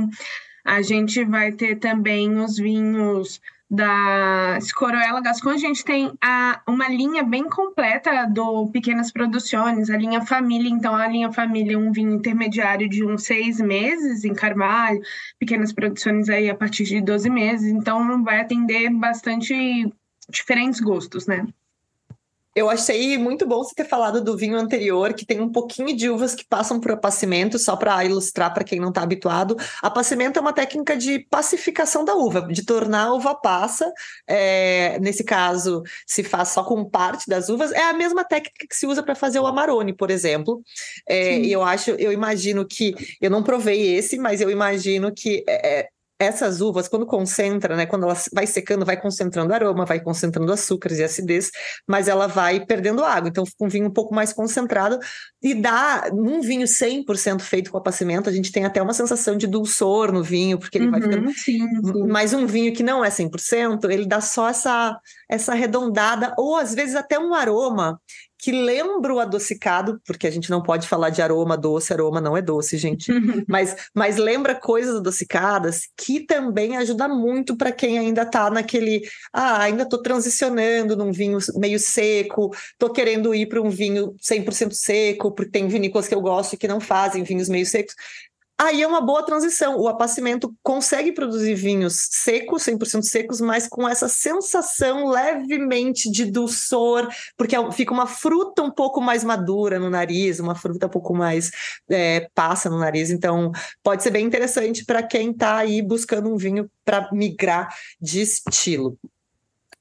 [0.64, 3.40] A gente vai ter também os vinhos
[3.72, 9.96] da Scoroella Gascon, a gente tem a, uma linha bem completa do Pequenas Produções, a
[9.96, 10.68] linha Família.
[10.68, 15.00] Então, a linha Família é um vinho intermediário de uns seis meses em Carvalho,
[15.38, 17.72] Pequenas Produções aí a partir de 12 meses.
[17.72, 19.90] Então, vai atender bastante
[20.28, 21.46] diferentes gostos, né?
[22.54, 26.10] Eu achei muito bom você ter falado do vinho anterior, que tem um pouquinho de
[26.10, 29.56] uvas que passam por apacimento, só para ilustrar para quem não está habituado.
[29.80, 33.90] Apacimento é uma técnica de pacificação da uva, de tornar a uva passa.
[34.26, 37.72] É, nesse caso, se faz só com parte das uvas.
[37.72, 40.62] É a mesma técnica que se usa para fazer o Amarone, por exemplo.
[41.08, 45.42] É, e eu acho, eu imagino que eu não provei esse, mas eu imagino que
[45.48, 45.88] é, é
[46.22, 50.98] essas uvas, quando concentra, né, quando ela vai secando, vai concentrando aroma, vai concentrando açúcares
[50.98, 51.50] e acidez,
[51.86, 53.28] mas ela vai perdendo água.
[53.28, 54.98] Então fica um vinho um pouco mais concentrado
[55.42, 59.46] e dá, num vinho 100% feito com apacimento, a gente tem até uma sensação de
[59.46, 61.32] dulçor no vinho, porque ele uhum, vai ficando.
[61.32, 62.06] Sim, sim.
[62.08, 66.74] Mas um vinho que não é 100%, ele dá só essa, essa arredondada, ou às
[66.74, 68.00] vezes até um aroma
[68.42, 72.36] que lembra o adocicado, porque a gente não pode falar de aroma doce, aroma não
[72.36, 73.12] é doce, gente,
[73.48, 79.02] mas, mas lembra coisas adocicadas que também ajuda muito para quem ainda está naquele,
[79.32, 84.72] ah, ainda estou transicionando num vinho meio seco, estou querendo ir para um vinho 100%
[84.72, 87.94] seco, porque tem vinícolas que eu gosto que não fazem vinhos meio secos.
[88.62, 89.76] Aí é uma boa transição.
[89.76, 97.08] O apacimento consegue produzir vinhos secos, 100% secos, mas com essa sensação levemente de dulçor,
[97.36, 101.12] porque é fica uma fruta um pouco mais madura no nariz, uma fruta um pouco
[101.12, 101.50] mais
[101.90, 103.10] é, passa no nariz.
[103.10, 103.50] Então,
[103.82, 108.96] pode ser bem interessante para quem está aí buscando um vinho para migrar de estilo.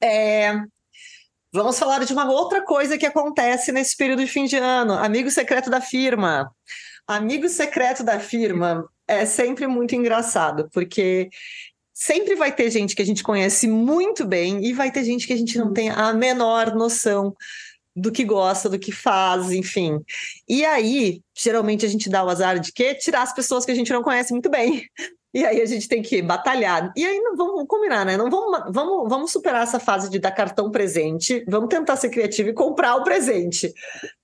[0.02, 0.60] É,
[1.54, 4.94] Vamos falar de uma outra coisa que acontece nesse período de fim de ano.
[4.94, 6.50] Amigo secreto da firma.
[7.12, 11.30] Amigo secreto da firma é sempre muito engraçado, porque
[11.93, 15.34] sempre vai ter gente que a gente conhece muito bem e vai ter gente que
[15.34, 17.36] a gente não tem a menor noção
[17.93, 20.00] do que gosta, do que faz, enfim.
[20.47, 22.95] E aí, geralmente a gente dá o azar de quê?
[22.95, 24.88] Tirar as pessoas que a gente não conhece muito bem
[25.34, 26.91] E aí a gente tem que batalhar.
[26.96, 28.17] E aí não vamos combinar, né?
[28.17, 32.50] Não vamos, vamos, vamos superar essa fase de dar cartão presente, vamos tentar ser criativo
[32.50, 33.74] e comprar o presente.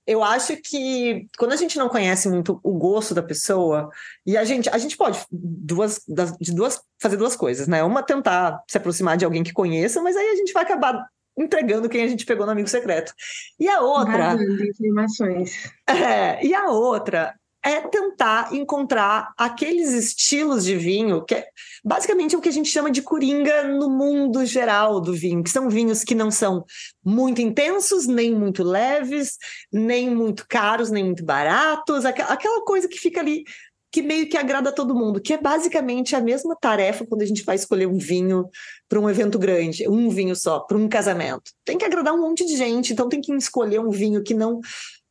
[0.06, 3.88] Eu acho que quando a gente não conhece muito o gosto da pessoa,
[4.26, 6.00] e a gente, a gente pode duas,
[6.40, 7.82] de duas, fazer duas coisas, né?
[7.82, 11.06] Uma tentar se aproximar de alguém que conheça, mas aí a gente vai acabar
[11.38, 13.14] entregando quem a gente pegou no amigo secreto.
[13.58, 14.36] E a outra.
[14.80, 15.72] informações.
[15.88, 17.34] É, e a outra
[17.68, 21.46] é tentar encontrar aqueles estilos de vinho que é
[21.84, 25.68] basicamente o que a gente chama de coringa no mundo geral do vinho, que são
[25.68, 26.64] vinhos que não são
[27.04, 29.36] muito intensos, nem muito leves,
[29.70, 33.44] nem muito caros, nem muito baratos, aquela coisa que fica ali
[33.90, 37.26] que meio que agrada a todo mundo, que é basicamente a mesma tarefa quando a
[37.26, 38.46] gente vai escolher um vinho
[38.86, 41.52] para um evento grande, um vinho só, para um casamento.
[41.64, 44.60] Tem que agradar um monte de gente, então tem que escolher um vinho que não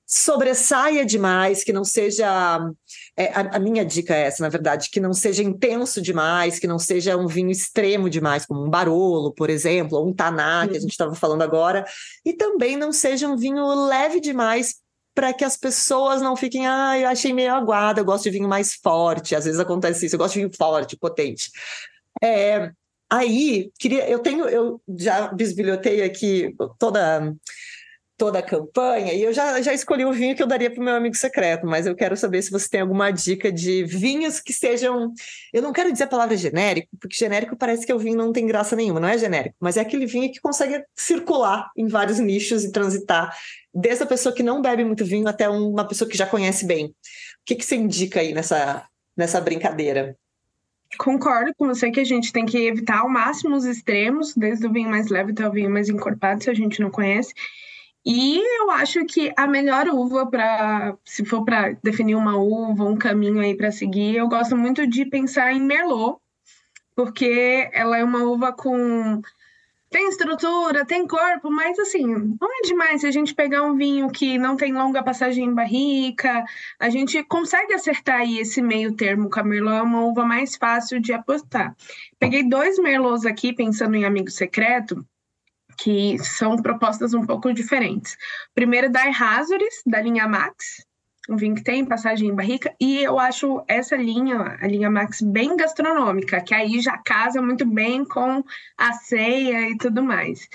[0.08, 2.26] sobressaia demais, que não seja.
[3.18, 6.66] É, a, a, minha dica é essa, na verdade, que não seja intenso demais, que
[6.68, 10.78] não seja um vinho extremo demais, como um Barolo, por exemplo, ou um Taná, que
[10.78, 11.86] a gente estava falando agora,
[12.26, 14.76] e também não seja um vinho leve demais
[15.14, 18.48] para que as pessoas não fiquem, ah, eu achei meio aguada, eu gosto de vinho
[18.48, 19.36] mais forte.
[19.36, 21.52] Às vezes acontece isso, eu gosto de vinho forte, potente.
[22.24, 22.72] É,
[23.10, 27.36] aí, queria, eu tenho, eu já bisbilhotei aqui toda
[28.18, 30.84] toda a campanha, e eu já, já escolhi o vinho que eu daria para o
[30.84, 34.52] meu amigo secreto, mas eu quero saber se você tem alguma dica de vinhos que
[34.52, 35.14] sejam.
[35.54, 38.48] Eu não quero dizer a palavra genérico, porque genérico parece que o vinho não tem
[38.48, 42.64] graça nenhuma, não é genérico, mas é aquele vinho que consegue circular em vários nichos
[42.64, 43.38] e transitar,
[43.72, 46.88] desde a pessoa que não bebe muito vinho até uma pessoa que já conhece bem.
[46.88, 46.92] O
[47.46, 48.84] que, que você indica aí nessa,
[49.16, 50.18] nessa brincadeira?
[50.98, 54.72] Concordo com você que a gente tem que evitar ao máximo os extremos, desde o
[54.72, 57.34] vinho mais leve até o vinho mais encorpado, se a gente não conhece.
[58.10, 62.96] E eu acho que a melhor uva para, se for para definir uma uva, um
[62.96, 66.18] caminho aí para seguir, eu gosto muito de pensar em Merlot,
[66.96, 69.22] porque ela é uma uva com
[69.90, 74.10] tem estrutura, tem corpo, mas assim, não é demais se a gente pegar um vinho
[74.10, 76.46] que não tem longa passagem em barrica,
[76.80, 80.56] a gente consegue acertar aí esse meio termo com a Merlot, é uma uva mais
[80.56, 81.76] fácil de apostar.
[82.18, 85.06] Peguei dois Merlots aqui, pensando em amigo secreto,
[85.78, 88.18] que são propostas um pouco diferentes.
[88.54, 90.86] Primeiro, da Errázuriz, da linha Max,
[91.30, 95.22] um vinho que tem passagem em barrica, e eu acho essa linha, a linha Max,
[95.22, 98.44] bem gastronômica, que aí já casa muito bem com
[98.78, 100.48] a ceia e tudo mais.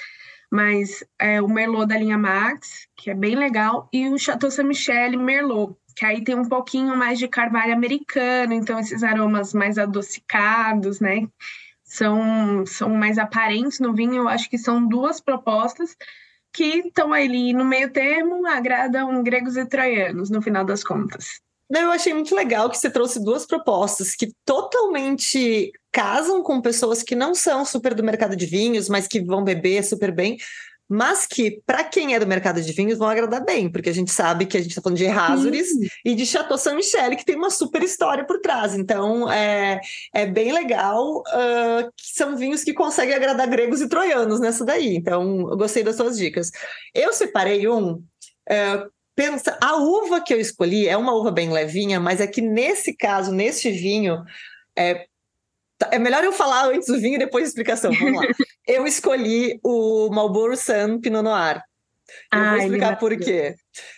[0.51, 5.19] Mas é, o Merlot da linha Max, que é bem legal, e o Chateau Saint-Michel
[5.19, 11.01] Merlot, que aí tem um pouquinho mais de carvalho americano, então esses aromas mais adocicados,
[11.01, 11.29] né?
[11.93, 14.23] São, são mais aparentes no vinho.
[14.23, 15.95] Eu acho que são duas propostas
[16.51, 21.41] que estão ali no meio termo, agradam gregos e troianos, no final das contas.
[21.71, 27.15] Eu achei muito legal que você trouxe duas propostas que totalmente casam com pessoas que
[27.15, 30.39] não são super do mercado de vinhos, mas que vão beber super bem,
[30.93, 34.13] mas que, para quem é do mercado de vinhos, vão agradar bem, porque a gente
[34.13, 35.69] sabe que a gente está falando de Errázuriz
[36.05, 38.75] e de Chateau Saint-Michel, que tem uma super história por trás.
[38.75, 39.81] Então, é,
[40.15, 44.95] é bem legal uh, são vinhos que conseguem agradar gregos e troianos nessa daí.
[44.95, 46.51] Então, eu gostei das suas dicas.
[46.95, 47.93] Eu separei um.
[47.95, 52.43] Uh, pensa, a uva que eu escolhi é uma uva bem levinha, mas é que
[52.43, 54.23] nesse caso, neste vinho,
[54.77, 55.07] é,
[55.91, 57.93] é melhor eu falar antes do vinho e depois a explicação.
[57.93, 58.27] Vamos lá.
[58.67, 61.63] eu escolhi o Marlborough Sun Pinot Noir.
[62.33, 63.55] Eu Ai, vou explicar por quê.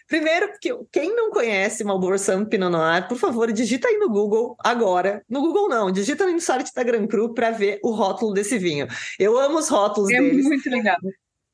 [0.06, 4.56] Primeiro, porque quem não conhece Marlborough Sun Pinot Noir, por favor, digita aí no Google
[4.60, 5.22] agora.
[5.28, 8.86] No Google não, digita no site da Gran Cru para ver o rótulo desse vinho.
[9.18, 10.46] Eu amo os rótulos é deles.
[10.46, 10.98] É muito legal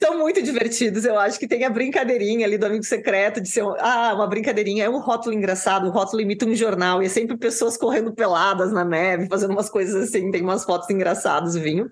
[0.02, 1.04] são muito divertidos.
[1.04, 4.26] Eu acho que tem a brincadeirinha ali do amigo secreto de ser um, ah, uma
[4.26, 4.84] brincadeirinha.
[4.84, 8.72] É um rótulo engraçado, o rótulo imita um jornal e é sempre pessoas correndo peladas
[8.72, 10.30] na neve, fazendo umas coisas assim.
[10.30, 11.90] Tem umas fotos engraçadas, vinho.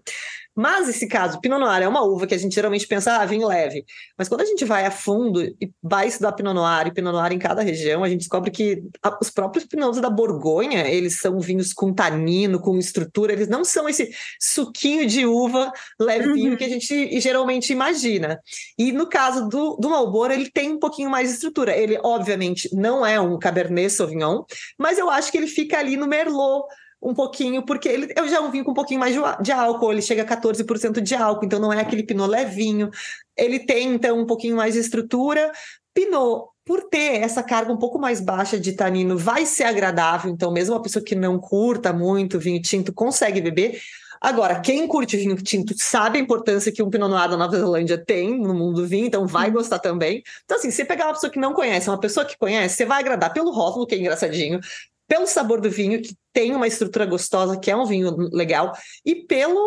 [0.59, 3.47] Mas esse caso, Pinot Noir é uma uva que a gente geralmente pensa, ah, vinho
[3.47, 3.85] leve.
[4.19, 7.33] Mas quando a gente vai a fundo e vai estudar Pinot Noir e Pinot Noir
[7.33, 8.83] em cada região, a gente descobre que
[9.23, 13.89] os próprios Pinots da Borgonha, eles são vinhos com tanino, com estrutura, eles não são
[13.89, 16.57] esse suquinho de uva levinho uhum.
[16.57, 18.41] que a gente geralmente imagina.
[18.77, 21.77] E no caso do, do Malboro, ele tem um pouquinho mais de estrutura.
[21.77, 24.43] Ele, obviamente, não é um Cabernet Sauvignon,
[24.77, 26.67] mas eu acho que ele fica ali no Merlot,
[27.01, 30.03] um pouquinho, porque ele, eu já um vinho com um pouquinho mais de, álcool, ele
[30.03, 32.91] chega a 14% de álcool, então não é aquele pinot levinho.
[33.37, 35.53] Ele tem, então, um pouquinho mais de estrutura.
[35.95, 40.53] Pinot, por ter essa carga um pouco mais baixa de tanino, vai ser agradável, então
[40.53, 43.81] mesmo uma pessoa que não curta muito vinho tinto consegue beber.
[44.21, 47.97] Agora, quem curte vinho tinto sabe a importância que um Pinot Noir da Nova Zelândia
[47.97, 50.23] tem no mundo do vinho, então vai gostar também.
[50.45, 52.99] Então, assim, se pegar uma pessoa que não conhece, uma pessoa que conhece, você vai
[52.99, 54.59] agradar pelo rótulo, que é engraçadinho,
[55.07, 58.71] pelo sabor do vinho, que tem uma estrutura gostosa, que é um vinho legal,
[59.05, 59.59] e pelo,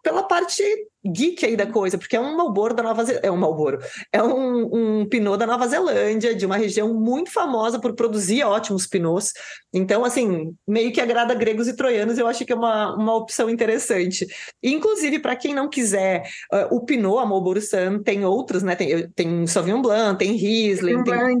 [0.00, 0.62] pela parte
[1.04, 3.80] geek aí da coisa, porque é um Malboro da Nova Zelândia, é um Malboro,
[4.12, 8.86] é um, um Pinot da Nova Zelândia, de uma região muito famosa por produzir ótimos
[8.86, 9.32] Pinots.
[9.72, 13.50] Então, assim, meio que agrada gregos e troianos, eu acho que é uma, uma opção
[13.50, 14.24] interessante.
[14.62, 16.22] Inclusive, para quem não quiser,
[16.52, 18.76] uh, o Pinot, a Marlboro Sun, tem outros, né?
[18.76, 21.40] Tem, tem Sauvignon Blanc, tem Riesling, tem...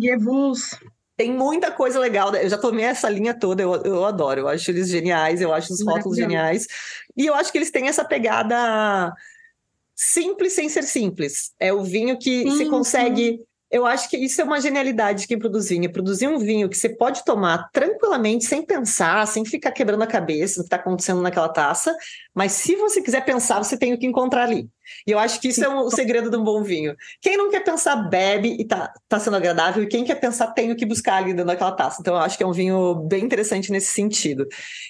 [1.16, 2.34] Tem muita coisa legal.
[2.34, 4.40] Eu já tomei essa linha toda, eu, eu adoro.
[4.40, 6.66] Eu acho eles geniais, eu acho os rótulos geniais.
[7.16, 9.12] E eu acho que eles têm essa pegada
[9.94, 11.52] simples sem ser simples.
[11.58, 13.38] É o vinho que sim, você consegue.
[13.38, 13.44] Sim.
[13.74, 15.86] Eu acho que isso é uma genialidade de quem produz vinho.
[15.86, 20.06] É produzir um vinho que você pode tomar tranquilamente, sem pensar, sem ficar quebrando a
[20.06, 21.92] cabeça do que está acontecendo naquela taça.
[22.32, 24.68] Mas se você quiser pensar, você tem o que encontrar ali.
[25.04, 26.94] E eu acho que isso é o segredo de um bom vinho.
[27.20, 29.82] Quem não quer pensar, bebe e tá, tá sendo agradável.
[29.82, 31.96] E quem quer pensar, tem o que buscar ali dentro daquela taça.
[32.00, 34.46] Então, eu acho que é um vinho bem interessante nesse sentido.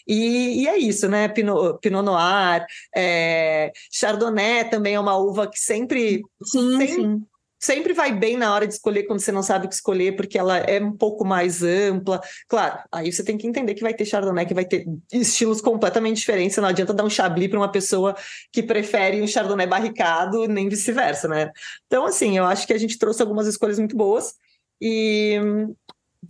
[0.07, 1.27] E, e é isso, né?
[1.29, 6.21] Pinot, Pinot Noir, é, Chardonnay também é uma uva que sempre...
[6.43, 7.27] Sim, sempre, sim
[7.65, 10.39] sempre vai bem na hora de escolher quando você não sabe o que escolher, porque
[10.39, 12.21] ela é um pouco mais ampla.
[12.47, 16.19] Claro, aí você tem que entender que vai ter Chardonnay, que vai ter estilos completamente
[16.19, 16.57] diferentes.
[16.59, 18.15] Não adianta dar um Chablis para uma pessoa
[18.53, 21.51] que prefere um Chardonnay barricado, nem vice-versa, né?
[21.87, 24.35] Então, assim, eu acho que a gente trouxe algumas escolhas muito boas
[24.81, 25.41] e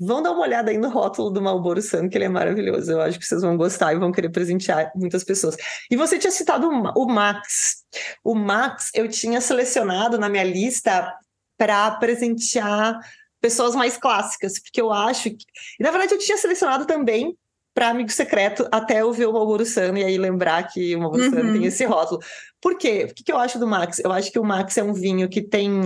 [0.01, 2.93] vão dar uma olhada aí no rótulo do Marlboro Sun, que ele é maravilhoso.
[2.93, 5.57] Eu acho que vocês vão gostar e vão querer presentear muitas pessoas.
[5.91, 7.85] E você tinha citado o Max.
[8.23, 11.13] O Max eu tinha selecionado na minha lista
[11.57, 12.99] para presentear
[13.41, 15.45] pessoas mais clássicas, porque eu acho que.
[15.79, 17.37] E, na verdade, eu tinha selecionado também
[17.75, 21.37] para amigo secreto até eu ver o Malboro Sun e aí lembrar que o Sun
[21.37, 21.53] uhum.
[21.53, 22.21] tem esse rótulo.
[22.61, 23.09] Por quê?
[23.11, 23.99] O que, que eu acho do Max?
[23.99, 25.83] Eu acho que o Max é um vinho que tem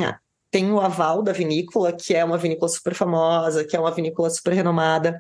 [0.51, 4.31] tem o aval da vinícola, que é uma vinícola super famosa, que é uma vinícola
[4.31, 5.19] super renomada.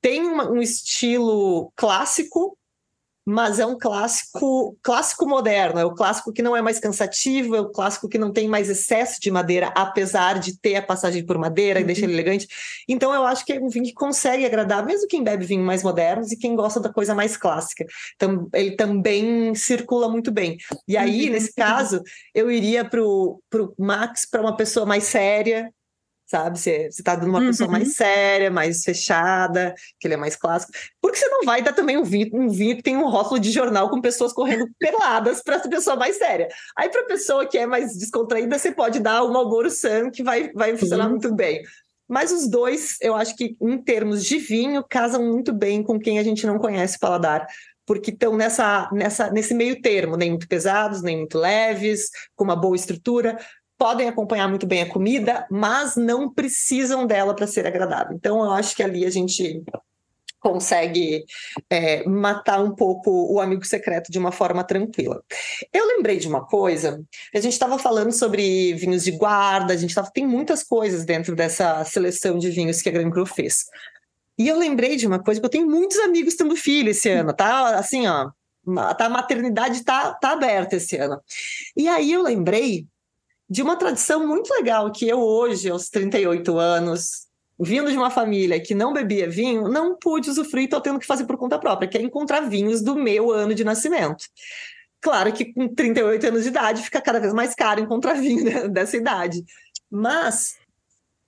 [0.00, 2.58] Tem uma, um estilo clássico,
[3.26, 7.60] mas é um clássico clássico moderno, é o clássico que não é mais cansativo, é
[7.60, 11.36] o clássico que não tem mais excesso de madeira, apesar de ter a passagem por
[11.36, 11.84] madeira, uhum.
[11.84, 12.46] e deixa ele elegante.
[12.88, 15.82] Então eu acho que é um vinho que consegue agradar mesmo quem bebe vinho mais
[15.82, 17.84] modernos e quem gosta da coisa mais clássica.
[18.14, 20.56] Então ele também circula muito bem.
[20.86, 21.32] E aí, uhum.
[21.32, 22.00] nesse caso,
[22.32, 23.40] eu iria para o
[23.76, 25.68] Max para uma pessoa mais séria,
[26.26, 26.58] sabe?
[26.58, 27.46] Você, você tá dando uma uhum.
[27.46, 30.72] pessoa mais séria, mais fechada, que ele é mais clássico.
[31.00, 33.50] Porque você não vai dar também um vinho, um vinho que tem um rótulo de
[33.50, 36.48] jornal com pessoas correndo peladas para essa pessoa mais séria.
[36.76, 40.52] Aí, para pessoa que é mais descontraída, você pode dar o Marlboro Sun, que vai,
[40.52, 41.62] vai funcionar muito bem.
[42.08, 46.18] Mas os dois, eu acho que em termos de vinho, casam muito bem com quem
[46.18, 47.46] a gente não conhece o paladar
[47.86, 52.56] porque estão nessa, nessa, nesse meio termo, nem muito pesados, nem muito leves, com uma
[52.56, 53.38] boa estrutura,
[53.78, 58.14] podem acompanhar muito bem a comida, mas não precisam dela para ser agradável.
[58.16, 59.62] Então, eu acho que ali a gente
[60.40, 61.24] consegue
[61.68, 65.20] é, matar um pouco o amigo secreto de uma forma tranquila.
[65.72, 67.02] Eu lembrei de uma coisa,
[67.34, 71.34] a gente estava falando sobre vinhos de guarda, a gente tava, tem muitas coisas dentro
[71.34, 73.64] dessa seleção de vinhos que a Gran Cru fez.
[74.38, 77.32] E eu lembrei de uma coisa, que eu tenho muitos amigos tendo filho esse ano,
[77.32, 77.76] tá?
[77.76, 78.30] Assim, ó,
[78.94, 81.20] tá, a maternidade tá, tá aberta esse ano.
[81.76, 82.86] E aí eu lembrei
[83.48, 87.26] de uma tradição muito legal que eu hoje, aos 38 anos,
[87.58, 91.24] vindo de uma família que não bebia vinho, não pude usufruir, estou tendo que fazer
[91.24, 94.26] por conta própria, que é encontrar vinhos do meu ano de nascimento.
[95.00, 98.96] Claro que com 38 anos de idade fica cada vez mais caro encontrar vinho dessa
[98.96, 99.44] idade.
[99.90, 100.56] Mas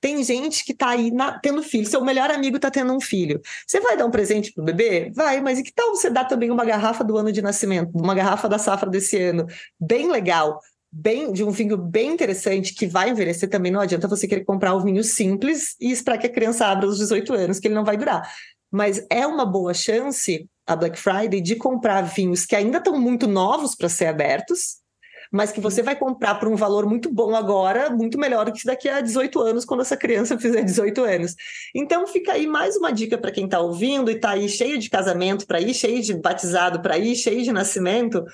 [0.00, 3.40] tem gente que está aí na, tendo filho, seu melhor amigo está tendo um filho.
[3.66, 5.10] Você vai dar um presente pro bebê?
[5.14, 8.14] Vai, mas e que tal você dar também uma garrafa do ano de nascimento, uma
[8.14, 9.46] garrafa da safra desse ano?
[9.78, 13.70] Bem legal bem de um vinho bem interessante que vai envelhecer também.
[13.70, 16.98] Não adianta você querer comprar um vinho simples e esperar que a criança abra aos
[16.98, 18.28] 18 anos, que ele não vai durar.
[18.70, 23.26] Mas é uma boa chance, a Black Friday, de comprar vinhos que ainda estão muito
[23.26, 24.78] novos para ser abertos,
[25.30, 28.64] mas que você vai comprar por um valor muito bom agora, muito melhor do que
[28.64, 31.34] daqui a 18 anos, quando essa criança fizer 18 anos.
[31.74, 34.88] Então fica aí mais uma dica para quem está ouvindo e está aí cheio de
[34.88, 38.24] casamento para ir, cheio de batizado para ir, cheio de nascimento.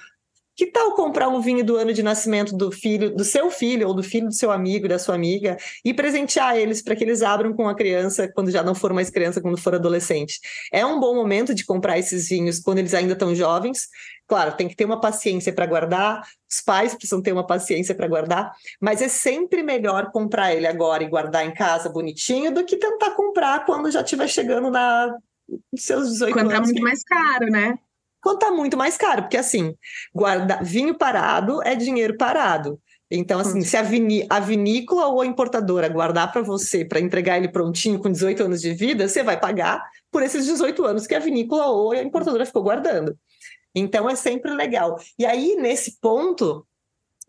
[0.57, 3.95] Que tal comprar um vinho do ano de nascimento do filho, do seu filho ou
[3.95, 7.53] do filho do seu amigo, da sua amiga, e presentear eles para que eles abram
[7.53, 10.39] com a criança quando já não for mais criança, quando for adolescente?
[10.73, 13.89] É um bom momento de comprar esses vinhos quando eles ainda estão jovens.
[14.27, 18.09] Claro, tem que ter uma paciência para guardar, os pais precisam ter uma paciência para
[18.09, 22.77] guardar, mas é sempre melhor comprar ele agora e guardar em casa bonitinho do que
[22.77, 25.15] tentar comprar quando já estiver chegando na
[25.77, 26.71] seus 18 quando tá anos.
[26.71, 27.79] Quando tá muito mais caro, né?
[28.25, 29.77] Quando tá muito mais caro, porque assim,
[30.15, 32.81] guarda, vinho parado é dinheiro parado.
[33.11, 37.37] Então, assim, se a, viní a vinícola ou a importadora guardar para você, para entregar
[37.37, 41.15] ele prontinho com 18 anos de vida, você vai pagar por esses 18 anos que
[41.15, 43.15] a vinícola ou a importadora ficou guardando.
[43.75, 44.99] Então, é sempre legal.
[45.19, 46.67] E aí, nesse ponto,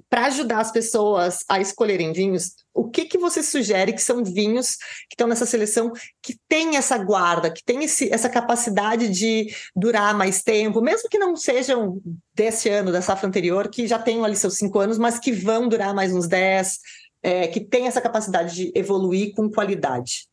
[0.10, 4.76] para ajudar as pessoas a escolherem vinhos, o que, que você sugere que são vinhos
[4.76, 5.92] que estão nessa seleção
[6.22, 11.18] que tem essa guarda, que tem esse, essa capacidade de durar mais tempo, mesmo que
[11.18, 12.02] não sejam
[12.34, 15.68] desse ano, da safra anterior, que já tenham ali seus cinco anos, mas que vão
[15.68, 16.80] durar mais uns dez,
[17.24, 20.28] é, que tem essa capacidade de evoluir com qualidade?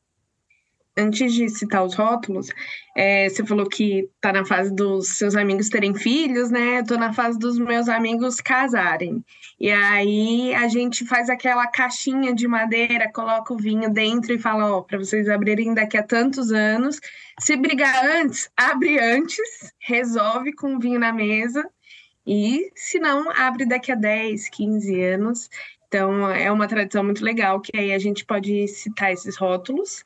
[0.96, 2.48] Antes de citar os rótulos,
[2.96, 6.82] é, você falou que tá na fase dos seus amigos terem filhos, né?
[6.82, 9.24] Tô na fase dos meus amigos casarem.
[9.58, 14.76] E aí a gente faz aquela caixinha de madeira, coloca o vinho dentro e fala,
[14.76, 17.00] ó, para vocês abrirem daqui a tantos anos.
[17.40, 21.68] Se brigar antes, abre antes, resolve com o vinho na mesa.
[22.26, 25.48] E se não, abre daqui a 10, 15 anos.
[25.88, 30.02] Então é uma tradição muito legal que aí a gente pode citar esses rótulos.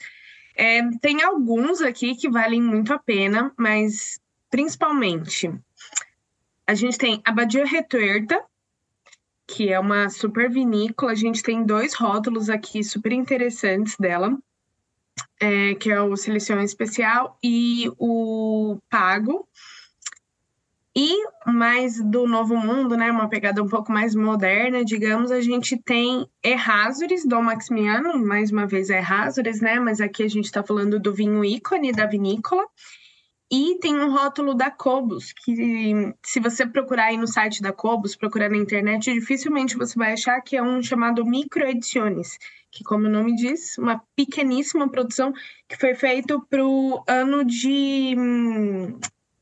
[0.56, 4.18] É, tem alguns aqui que valem muito a pena, mas
[4.50, 5.52] principalmente
[6.66, 8.42] a gente tem a Badia Retuerta,
[9.46, 11.12] que é uma super vinícola.
[11.12, 14.36] A gente tem dois rótulos aqui super interessantes dela,
[15.38, 19.46] é, que é o Seleção Especial e o Pago.
[20.98, 21.14] E
[21.46, 26.26] mais do Novo Mundo, né, uma pegada um pouco mais moderna, digamos, a gente tem
[26.42, 31.12] Errázuriz, Dom Maximiano, mais uma vez Errázuriz, né, mas aqui a gente está falando do
[31.12, 32.64] vinho ícone da vinícola.
[33.52, 38.16] E tem um rótulo da Cobos, que se você procurar aí no site da Cobos,
[38.16, 42.38] procurar na internet, dificilmente você vai achar que é um chamado Microediciones,
[42.72, 45.32] que como o nome diz, uma pequeníssima produção
[45.68, 48.98] que foi feito para o ano de hum,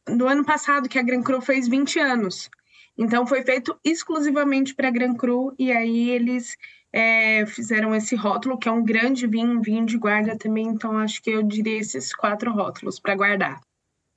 [0.07, 2.51] do ano passado, que a Gran Cru fez 20 anos.
[2.97, 6.57] Então foi feito exclusivamente para a Gran Cru e aí eles
[6.93, 10.67] é, fizeram esse rótulo, que é um grande vinho, um vinho de guarda também.
[10.67, 13.61] Então acho que eu diria esses quatro rótulos para guardar.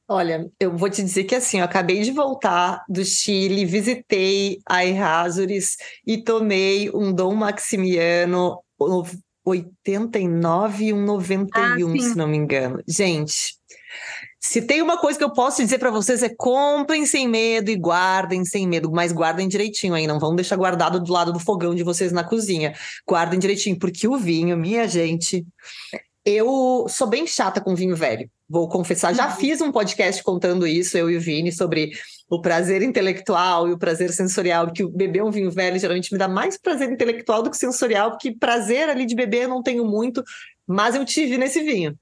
[0.09, 4.85] Olha, eu vou te dizer que assim, eu acabei de voltar do Chile, visitei a
[4.85, 5.75] Errázuriz
[6.05, 8.63] e tomei um Dom Maximiano
[9.43, 12.81] 89 e um 91, ah, se não me engano.
[12.87, 13.57] Gente,
[14.39, 17.75] se tem uma coisa que eu posso dizer para vocês é comprem sem medo e
[17.75, 21.73] guardem sem medo, mas guardem direitinho aí, não vão deixar guardado do lado do fogão
[21.73, 22.73] de vocês na cozinha.
[23.07, 25.45] Guardem direitinho, porque o vinho, minha gente,
[26.23, 28.29] eu sou bem chata com vinho velho.
[28.49, 29.35] Vou confessar, já uhum.
[29.35, 31.91] fiz um podcast contando isso, eu e o Vini, sobre
[32.29, 36.27] o prazer intelectual e o prazer sensorial, que beber um vinho velho geralmente me dá
[36.27, 40.23] mais prazer intelectual do que sensorial, porque prazer ali de beber eu não tenho muito,
[40.65, 41.97] mas eu tive nesse vinho.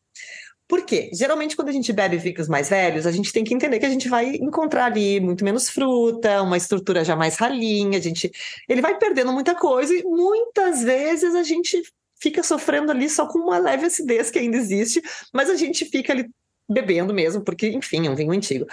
[0.68, 1.12] Por quê?
[1.14, 3.90] Geralmente, quando a gente bebe vinhos mais velhos, a gente tem que entender que a
[3.90, 8.32] gente vai encontrar ali muito menos fruta, uma estrutura já mais ralinha, a gente,
[8.68, 11.84] ele vai perdendo muita coisa e muitas vezes a gente
[12.20, 16.14] fica sofrendo ali só com uma leve acidez que ainda existe, mas a gente fica
[16.14, 16.28] ali
[16.68, 18.66] bebendo mesmo, porque, enfim, é um vinho antigo.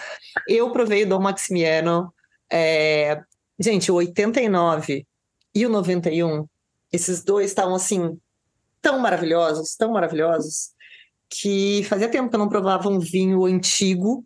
[0.49, 2.13] Eu provei o Dom Maximiano,
[2.51, 3.21] é...
[3.59, 5.07] gente, o 89
[5.55, 6.47] e o 91,
[6.91, 8.19] esses dois estavam assim,
[8.81, 10.72] tão maravilhosos, tão maravilhosos
[11.41, 14.25] que fazia tempo que eu não provava um vinho antigo,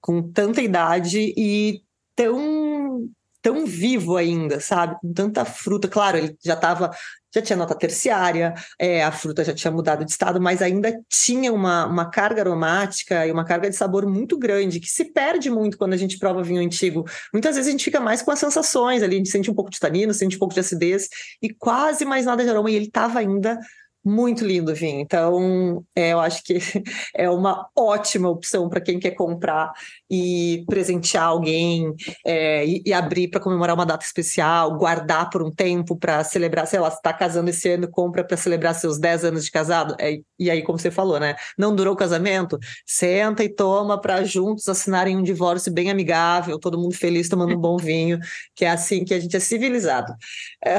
[0.00, 1.82] com tanta idade e
[2.14, 3.08] tão
[3.40, 4.96] tão vivo ainda, sabe?
[5.00, 5.88] Com tanta fruta.
[5.88, 6.90] Claro, ele já estava,
[7.34, 11.52] já tinha nota terciária, é, a fruta já tinha mudado de estado, mas ainda tinha
[11.52, 15.78] uma, uma carga aromática e uma carga de sabor muito grande, que se perde muito
[15.78, 17.04] quando a gente prova vinho antigo.
[17.32, 19.70] Muitas vezes a gente fica mais com as sensações ali, a gente sente um pouco
[19.70, 21.08] de tanino, sente um pouco de acidez
[21.40, 23.58] e quase mais nada de aroma, e ele estava ainda
[24.04, 25.00] muito lindo vinho.
[25.00, 26.58] Então, é, eu acho que
[27.14, 29.72] é uma ótima opção para quem quer comprar
[30.10, 31.94] e presentear alguém
[32.24, 36.66] é, e, e, abrir para comemorar uma data especial, guardar por um tempo para celebrar,
[36.66, 39.94] sei lá, se está casando esse ano, compra para celebrar seus 10 anos de casado.
[39.98, 41.36] É, e aí, como você falou, né?
[41.58, 42.58] Não durou o casamento?
[42.86, 47.60] Senta e toma para juntos assinarem um divórcio bem amigável, todo mundo feliz tomando um
[47.60, 48.18] bom vinho,
[48.54, 50.14] que é assim que a gente é civilizado.
[50.64, 50.78] É,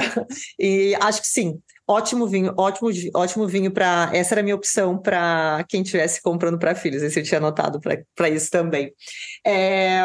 [0.59, 1.59] e acho que sim,
[1.89, 4.11] Ótimo vinho, ótimo, ótimo vinho para.
[4.13, 7.01] Essa era a minha opção para quem estivesse comprando para filhos.
[7.01, 8.93] Esse eu tinha anotado para isso também.
[9.43, 9.99] É,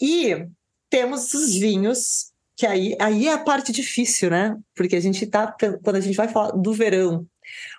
[0.00, 0.46] e
[0.88, 4.56] temos os vinhos, que aí, aí é a parte difícil, né?
[4.74, 5.54] Porque a gente tá.
[5.84, 7.26] Quando a gente vai falar do verão,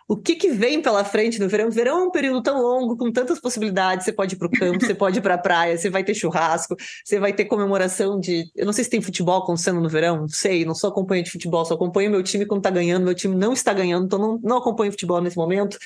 [0.09, 1.69] o que, que vem pela frente no verão?
[1.69, 4.05] Verão é um período tão longo, com tantas possibilidades.
[4.05, 6.15] Você pode ir para o campo, você pode ir para a praia, você vai ter
[6.15, 8.49] churrasco, você vai ter comemoração de.
[8.55, 11.33] Eu não sei se tem futebol acontecendo no verão, não sei, não sou acompanhante de
[11.33, 13.03] futebol, só acompanho meu time quando está ganhando.
[13.05, 15.77] Meu time não está ganhando, então não, não acompanho futebol nesse momento.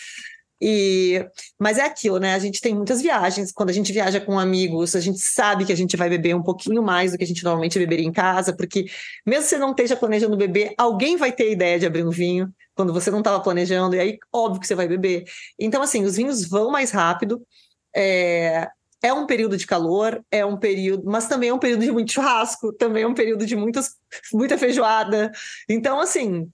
[0.65, 1.27] E,
[1.59, 2.33] mas é aquilo, né?
[2.33, 3.51] A gente tem muitas viagens.
[3.51, 6.41] Quando a gente viaja com amigos, a gente sabe que a gente vai beber um
[6.41, 8.85] pouquinho mais do que a gente normalmente beberia em casa, porque
[9.25, 12.09] mesmo que você não esteja planejando beber, alguém vai ter a ideia de abrir um
[12.09, 15.25] vinho quando você não estava planejando, e aí, óbvio que você vai beber.
[15.59, 17.45] Então, assim, os vinhos vão mais rápido.
[17.93, 18.69] É,
[19.03, 22.13] é um período de calor, é um período, mas também é um período de muito
[22.13, 23.97] churrasco, também é um período de muitas,
[24.31, 25.29] muita feijoada.
[25.67, 26.49] Então, assim,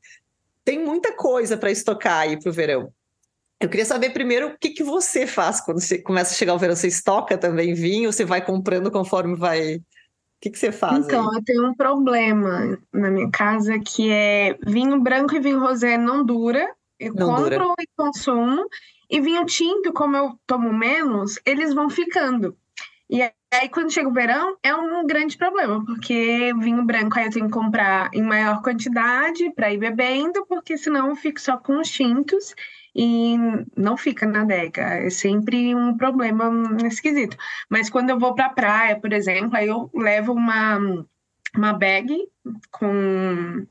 [0.65, 2.91] tem muita coisa para estocar aí para o verão.
[3.59, 6.57] Eu queria saber primeiro o que, que você faz quando você começa a chegar o
[6.57, 6.75] verão.
[6.75, 8.11] Você estoca também vinho?
[8.11, 9.75] Você vai comprando conforme vai.
[9.75, 9.83] O
[10.39, 11.05] que, que você faz?
[11.05, 11.35] Então, aí?
[11.35, 16.23] eu tenho um problema na minha casa que é vinho branco e vinho rosé não
[16.23, 16.73] dura.
[16.97, 17.75] Eu não compro dura.
[17.79, 18.65] e consumo.
[19.09, 22.55] E vinho tinto, como eu tomo menos, eles vão ficando.
[23.09, 27.31] E aí, quando chega o verão, é um grande problema, porque vinho branco aí eu
[27.31, 31.79] tenho que comprar em maior quantidade para ir bebendo, porque senão eu fico só com
[31.79, 32.53] os tintos
[32.95, 33.35] e
[33.75, 34.81] não fica na adega.
[34.81, 37.37] É sempre um problema nesse quesito.
[37.69, 40.77] Mas quando eu vou para a praia, por exemplo, aí eu levo uma,
[41.55, 42.17] uma bag
[42.71, 43.65] com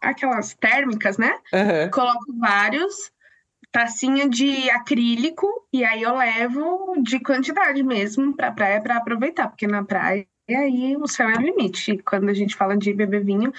[0.00, 1.38] aquelas térmicas, né?
[1.52, 1.90] Uhum.
[1.90, 3.10] Coloco vários
[3.70, 9.66] tacinha de acrílico e aí eu levo de quantidade mesmo para praia para aproveitar, porque
[9.66, 13.52] na praia aí o céu é o limite quando a gente fala de beber vinho.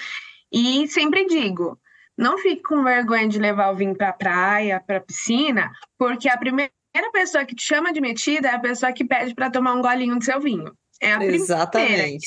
[0.51, 1.79] E sempre digo,
[2.19, 6.69] não fique com vergonha de levar o vinho para praia, para piscina, porque a primeira
[7.13, 10.19] pessoa que te chama de metida é a pessoa que pede para tomar um golinho
[10.19, 10.73] do seu vinho.
[11.01, 11.87] É a Exatamente.
[11.87, 12.19] Primeira.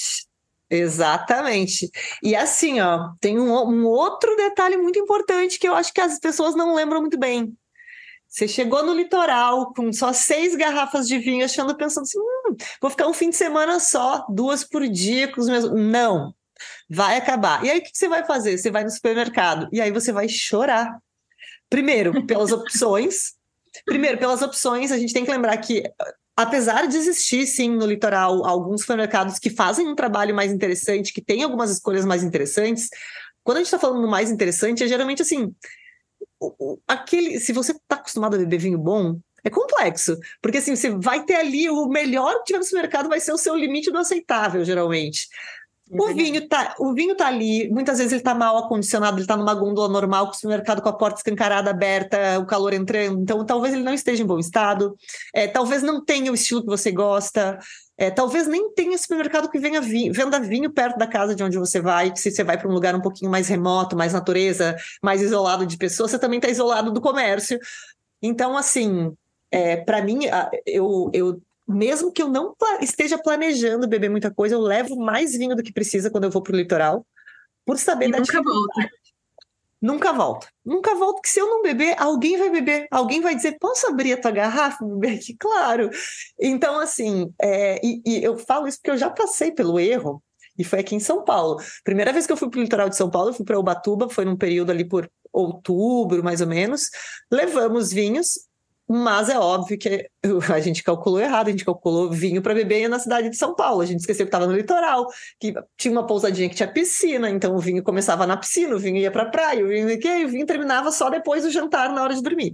[0.71, 1.91] Exatamente.
[2.23, 6.19] E assim, ó, tem um, um, outro detalhe muito importante que eu acho que as
[6.19, 7.55] pessoas não lembram muito bem.
[8.27, 12.91] Você chegou no litoral com só seis garrafas de vinho, achando, pensando assim, hum, vou
[12.91, 15.71] ficar um fim de semana só, duas por dia com os meus.
[15.71, 16.35] Não,
[16.95, 17.65] vai acabar.
[17.65, 18.59] E aí o que você vai fazer?
[18.59, 20.99] Você vai no supermercado e aí você vai chorar.
[21.71, 23.33] Primeiro, pelas opções.
[23.87, 25.83] Primeiro, pelas opções, a gente tem que lembrar que
[26.37, 31.23] apesar de existir, sim, no litoral, alguns supermercados que fazem um trabalho mais interessante, que
[31.23, 32.91] tem algumas escolhas mais interessantes,
[33.43, 35.55] quando a gente está falando mais interessante, é geralmente assim,
[36.87, 41.25] aquele, se você está acostumado a beber vinho bom, é complexo, porque assim, você vai
[41.25, 44.65] ter ali o melhor que tiver no supermercado vai ser o seu limite do aceitável,
[44.65, 45.29] geralmente.
[45.91, 49.37] O vinho, tá, o vinho tá ali, muitas vezes ele tá mal acondicionado, ele tá
[49.37, 53.45] numa gôndola normal, com o supermercado com a porta escancarada, aberta, o calor entrando, então
[53.45, 54.97] talvez ele não esteja em bom estado,
[55.35, 57.59] é, talvez não tenha o estilo que você gosta,
[57.99, 61.59] é, talvez nem tenha supermercado que venha vinho, venda vinho perto da casa de onde
[61.59, 62.13] você vai.
[62.17, 65.77] Se você vai para um lugar um pouquinho mais remoto, mais natureza, mais isolado de
[65.77, 67.59] pessoas, você também está isolado do comércio.
[68.21, 69.13] Então, assim,
[69.51, 70.21] é, para mim,
[70.67, 75.57] eu, eu mesmo que eu não esteja planejando beber muita coisa, eu levo mais vinho
[75.57, 77.07] do que precisa quando eu vou para o litoral,
[77.65, 78.91] por saber e da nunca volta.
[79.81, 80.49] Nunca volta.
[80.65, 82.87] Nunca volta, que se eu não beber, alguém vai beber.
[82.89, 85.35] Alguém vai dizer, posso abrir a tua garrafa beber aqui?
[85.39, 85.91] Claro.
[86.39, 90.23] Então, assim, é, e, e eu falo isso porque eu já passei pelo erro,
[90.59, 91.61] e foi aqui em São Paulo.
[91.83, 94.09] Primeira vez que eu fui para o litoral de São Paulo, eu fui para Ubatuba,
[94.09, 96.91] foi num período ali por outubro, mais ou menos.
[97.31, 98.39] Levamos vinhos,
[98.89, 100.09] mas é óbvio que
[100.53, 103.81] a gente calculou errado, a gente calculou vinho para beber na cidade de São Paulo.
[103.81, 105.07] A gente esqueceu que estava no litoral,
[105.41, 108.97] que tinha uma pousadinha que tinha piscina, então o vinho começava na piscina, o vinho
[108.99, 112.15] ia para a praia, o vinho, o vinho terminava só depois do jantar, na hora
[112.15, 112.53] de dormir.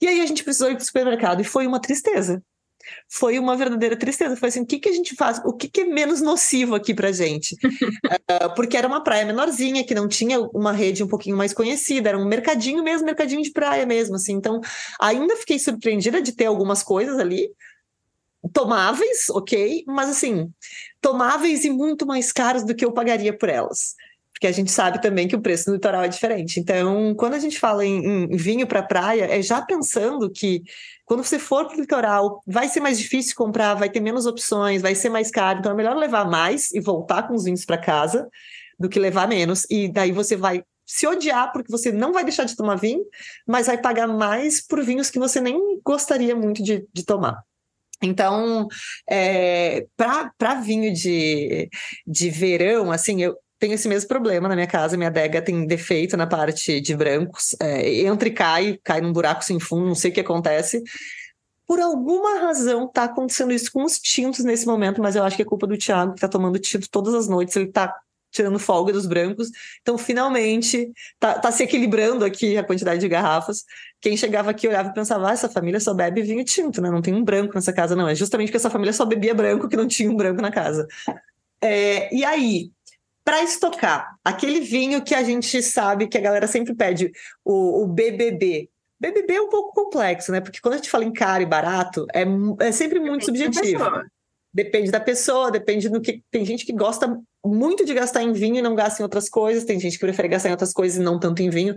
[0.00, 2.42] E aí a gente precisou ir para o supermercado e foi uma tristeza
[3.08, 4.36] foi uma verdadeira tristeza.
[4.36, 5.40] Foi assim, o que, que a gente faz?
[5.44, 7.54] O que, que é menos nocivo aqui pra gente?
[7.54, 12.10] uh, porque era uma praia menorzinha, que não tinha uma rede um pouquinho mais conhecida,
[12.10, 14.34] era um mercadinho mesmo, mercadinho de praia mesmo, assim.
[14.34, 14.60] Então,
[15.00, 17.50] ainda fiquei surpreendida de ter algumas coisas ali,
[18.52, 20.50] tomáveis, ok, mas assim,
[21.00, 23.94] tomáveis e muito mais caros do que eu pagaria por elas
[24.36, 26.60] porque a gente sabe também que o preço no litoral é diferente.
[26.60, 30.62] Então, quando a gente fala em, em vinho para praia, é já pensando que
[31.06, 34.82] quando você for para o litoral, vai ser mais difícil comprar, vai ter menos opções,
[34.82, 35.60] vai ser mais caro.
[35.60, 38.28] Então, é melhor levar mais e voltar com os vinhos para casa
[38.78, 39.64] do que levar menos.
[39.70, 43.04] E daí você vai se odiar porque você não vai deixar de tomar vinho,
[43.46, 47.40] mas vai pagar mais por vinhos que você nem gostaria muito de, de tomar.
[48.02, 48.66] Então,
[49.08, 51.68] é, para vinho de,
[52.04, 54.96] de verão, assim, eu, tenho esse mesmo problema na minha casa.
[54.96, 57.56] Minha adega tem defeito na parte de brancos.
[57.60, 60.82] É, entra e cai, cai num buraco sem fundo, não sei o que acontece.
[61.66, 65.42] Por alguma razão tá acontecendo isso com os tintos nesse momento, mas eu acho que
[65.42, 67.56] é culpa do Thiago, que tá tomando tinto todas as noites.
[67.56, 67.92] Ele tá
[68.30, 69.48] tirando folga dos brancos.
[69.80, 73.64] Então, finalmente, tá, tá, se equilibrando aqui a quantidade de garrafas.
[74.00, 76.90] Quem chegava aqui olhava e pensava, ah, essa família só bebe vinho tinto, né?
[76.90, 78.08] Não tem um branco nessa casa, não.
[78.08, 80.86] É justamente porque essa família só bebia branco que não tinha um branco na casa.
[81.60, 82.70] É, e aí,
[83.26, 87.10] para estocar aquele vinho que a gente sabe que a galera sempre pede,
[87.44, 88.70] o, o BBB,
[89.00, 90.40] BBB é um pouco complexo, né?
[90.40, 92.24] Porque quando a gente fala em caro e barato, é,
[92.60, 93.82] é sempre muito Depende subjetivo.
[93.82, 94.04] Da
[94.54, 96.22] Depende da pessoa, depende do que.
[96.30, 99.64] Tem gente que gosta muito de gastar em vinho e não gasta em outras coisas,
[99.64, 101.74] tem gente que prefere gastar em outras coisas e não tanto em vinho.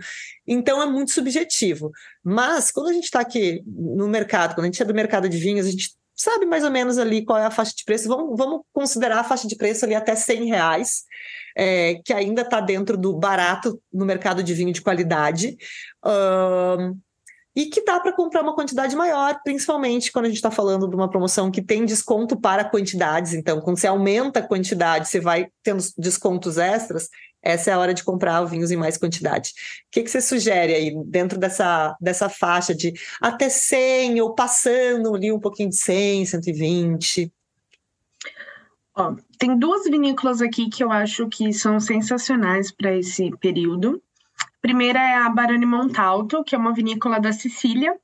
[0.48, 1.92] Então é muito subjetivo.
[2.24, 5.38] Mas quando a gente está aqui no mercado, quando a gente é do mercado de
[5.38, 5.90] vinhos, a gente
[6.20, 8.10] sabe mais ou menos ali qual é a faixa de preço.
[8.10, 11.04] Vamos, vamos considerar a faixa de preço ali até 100 reais,
[11.58, 15.56] é, que ainda está dentro do barato no mercado de vinho de qualidade.
[16.06, 17.00] Um,
[17.56, 20.96] e que dá para comprar uma quantidade maior, principalmente quando a gente está falando de
[20.96, 23.34] uma promoção que tem desconto para quantidades.
[23.34, 27.10] Então, quando você aumenta a quantidade, você vai tendo descontos extras.
[27.42, 29.52] Essa é a hora de comprar vinhos em mais quantidade.
[29.52, 35.16] O que, que você sugere aí dentro dessa, dessa faixa de até 100 ou passando
[35.16, 37.32] ali um pouquinho de 100, 120?
[38.96, 44.02] Ó, tem duas vinícolas aqui que eu acho que são sensacionais para esse período
[44.62, 47.98] primeira é a Baroni Montalto, que é uma vinícola da Sicília,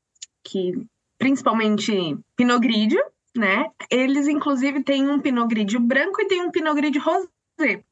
[0.43, 0.73] que
[1.17, 3.03] principalmente Pinot Grigio,
[3.35, 3.65] né?
[3.89, 7.83] Eles inclusive têm um Pinot Grigio branco e tem um Pinot Grigio rosé,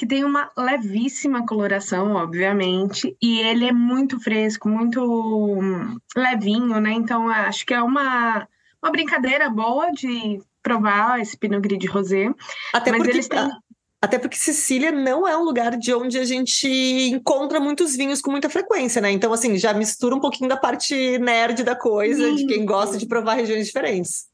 [0.00, 6.92] que tem uma levíssima coloração, obviamente, e ele é muito fresco, muito hum, levinho, né?
[6.92, 8.48] Então acho que é uma
[8.82, 12.30] uma brincadeira boa de provar esse Pinot Grigio rosé.
[12.72, 13.50] Até mas porque eles têm...
[14.00, 16.66] Até porque Sicília não é um lugar de onde a gente
[17.12, 19.10] encontra muitos vinhos com muita frequência, né?
[19.10, 22.36] Então, assim, já mistura um pouquinho da parte nerd da coisa, Sim.
[22.36, 24.24] de quem gosta de provar regiões diferentes.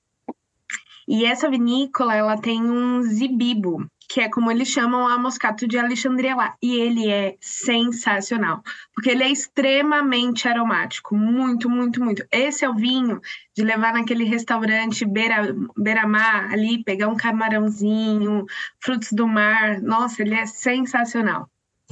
[1.08, 5.78] E essa vinícola, ela tem um zibibo, que é como eles chamam a Moscato de
[5.78, 6.54] Alexandria lá.
[6.62, 8.62] E ele é sensacional,
[8.94, 12.24] porque ele é extremamente aromático, muito, muito, muito.
[12.30, 13.20] Esse é o vinho
[13.56, 18.46] de levar naquele restaurante beira, beira-mar ali, pegar um camarãozinho,
[18.80, 19.80] frutos do mar.
[19.80, 21.48] Nossa, ele é sensacional.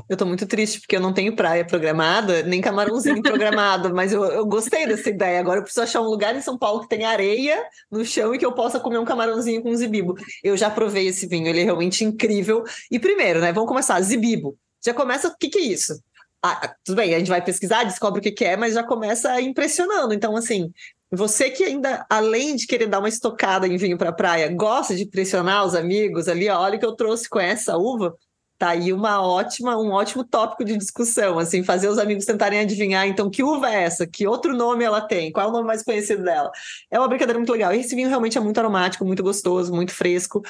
[0.09, 4.24] Eu tô muito triste porque eu não tenho praia programada, nem camarãozinho programado, mas eu,
[4.24, 5.40] eu gostei dessa ideia.
[5.40, 8.38] Agora eu preciso achar um lugar em São Paulo que tenha areia no chão e
[8.38, 10.14] que eu possa comer um camarãozinho com zibibo.
[10.42, 12.64] Eu já provei esse vinho, ele é realmente incrível.
[12.90, 14.59] E primeiro, né, vamos começar, zibibo.
[14.84, 15.95] Já começa, o que que é isso?
[16.42, 19.40] Ah, tudo bem, a gente vai pesquisar, descobre o que, que é, mas já começa
[19.40, 20.12] impressionando.
[20.12, 20.70] Então, assim,
[21.11, 25.05] você que ainda, além de querer dar uma estocada em vinho para praia, gosta de
[25.05, 28.14] impressionar os amigos ali, ó, olha o que eu trouxe com essa uva,
[28.57, 33.07] Tá aí uma ótima, um ótimo tópico de discussão, assim, fazer os amigos tentarem adivinhar,
[33.07, 34.07] então, que uva é essa?
[34.07, 35.33] Que outro nome ela tem?
[35.33, 36.51] Qual é o nome mais conhecido dela?
[36.91, 37.75] É uma brincadeira muito legal.
[37.75, 40.41] E esse vinho realmente é muito aromático, muito gostoso, muito fresco.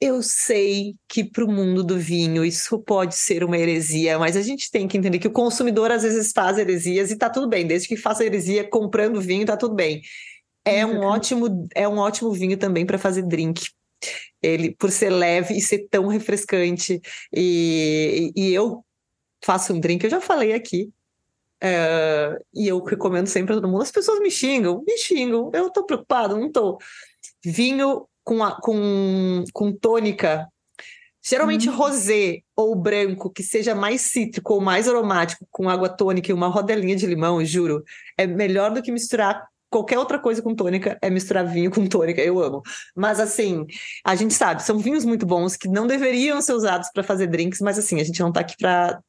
[0.00, 4.42] Eu sei que para o mundo do vinho isso pode ser uma heresia, mas a
[4.42, 7.66] gente tem que entender que o consumidor às vezes faz heresias e tá tudo bem,
[7.66, 10.02] desde que faça heresia comprando vinho, tá tudo bem.
[10.64, 13.66] É um ótimo, é um ótimo vinho também para fazer drink
[14.42, 17.00] ele por ser leve e ser tão refrescante.
[17.32, 18.84] E, e eu
[19.44, 20.90] faço um drink, eu já falei aqui.
[21.64, 23.82] É, e eu recomendo sempre a todo mundo.
[23.82, 25.50] As pessoas me xingam, me xingam.
[25.54, 26.78] Eu tô preocupado, não tô.
[27.44, 30.48] Vinho com, a, com, com tônica,
[31.24, 31.74] geralmente hum.
[31.74, 36.48] rosé ou branco, que seja mais cítrico ou mais aromático, com água tônica e uma
[36.48, 37.84] rodelinha de limão, juro,
[38.16, 42.20] é melhor do que misturar qualquer outra coisa com tônica é misturar vinho com tônica,
[42.20, 42.62] eu amo.
[42.94, 43.66] Mas assim,
[44.04, 47.60] a gente sabe, são vinhos muito bons que não deveriam ser usados para fazer drinks,
[47.60, 49.00] mas assim, a gente não tá aqui para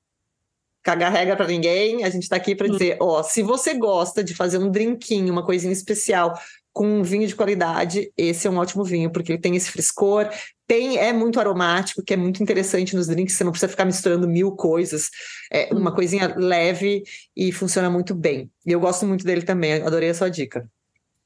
[0.82, 4.34] cagar regra para ninguém, a gente tá aqui para dizer, ó, se você gosta de
[4.34, 6.34] fazer um drinquinho, uma coisinha especial
[6.74, 10.28] com um vinho de qualidade, esse é um ótimo vinho, porque ele tem esse frescor,
[10.68, 14.28] tem é muito aromático, que é muito interessante nos drinks, você não precisa ficar misturando
[14.28, 15.10] mil coisas.
[15.52, 15.96] É uma hum.
[15.96, 17.04] coisinha leve
[17.36, 18.50] e funciona muito bem.
[18.66, 20.68] E eu gosto muito dele também, adorei a sua dica.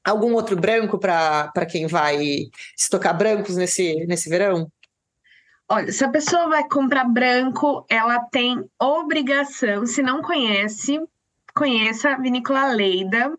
[0.04, 4.70] Algum outro branco para quem vai estocar brancos nesse, nesse verão?
[5.70, 10.98] Olha, se a pessoa vai comprar branco, ela tem obrigação, se não conhece,
[11.54, 13.38] conheça a Vinícola Leida,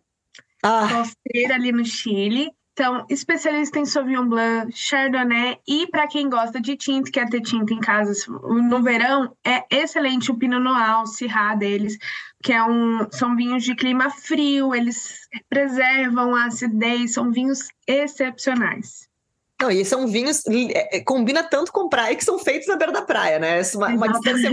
[0.62, 0.88] ah.
[0.88, 2.50] costeira ali no Chile.
[2.72, 7.74] Então, especialista em Sauvignon Blanc, Chardonnay e para quem gosta de tinta, quer ter tinta
[7.74, 11.98] em casa no verão, é excelente o Pinot Noir, o Syrah deles,
[12.42, 19.09] que é um, são vinhos de clima frio, eles preservam a acidez, são vinhos excepcionais.
[19.60, 22.92] Não, e são vinhos, é, é, combina tanto com praia que são feitos na beira
[22.92, 23.60] da praia, né?
[23.74, 24.50] Uma, uma distância,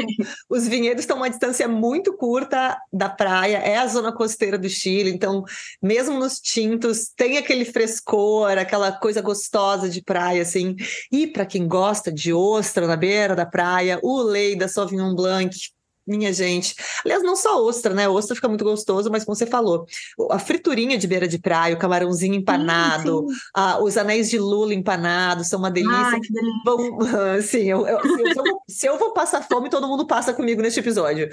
[0.49, 5.10] os vinhedos estão uma distância muito curta da praia, é a zona costeira do Chile,
[5.10, 5.45] então,
[5.82, 10.76] mesmo nos tintos, tem aquele frescor, aquela coisa gostosa de praia, assim.
[11.10, 15.55] E para quem gosta de ostra na beira da praia, o Leida Sauvignon Blanc,
[16.08, 16.76] minha gente.
[17.03, 18.08] Aliás, não só ostra, né?
[18.08, 19.86] Ostra fica muito gostoso, mas como você falou,
[20.32, 23.39] a friturinha de beira de praia, o camarãozinho empanado, sim, sim.
[23.53, 25.95] A, os anéis de lula empanados são uma delícia.
[25.95, 26.62] Ai, que delícia.
[26.66, 26.99] Bom,
[27.43, 30.80] sim, eu, eu, se, eu, se, eu, vou passar fome, todo mundo passa comigo neste
[30.80, 31.30] episódio.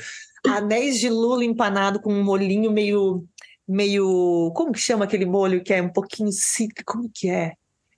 [0.47, 3.25] Anéis de lula empanado com um molinho meio
[3.67, 4.53] meio.
[4.55, 6.93] Como que chama aquele molho que é um pouquinho cítrico?
[6.93, 7.55] Como que é?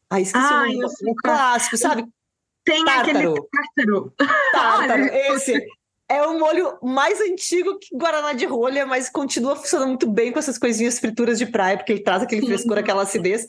[0.08, 0.84] Ah, esqueci o nome.
[0.84, 2.06] Um clássico, sabe?
[2.64, 3.18] Tem tártaro.
[3.18, 4.14] aquele tártaro.
[4.52, 5.04] Tártaro,
[5.34, 5.66] esse.
[6.08, 10.38] É o molho mais antigo que Guaraná de rolha, mas continua funcionando muito bem com
[10.38, 13.46] essas coisinhas frituras de praia, porque ele traz aquele frescor, aquela acidez.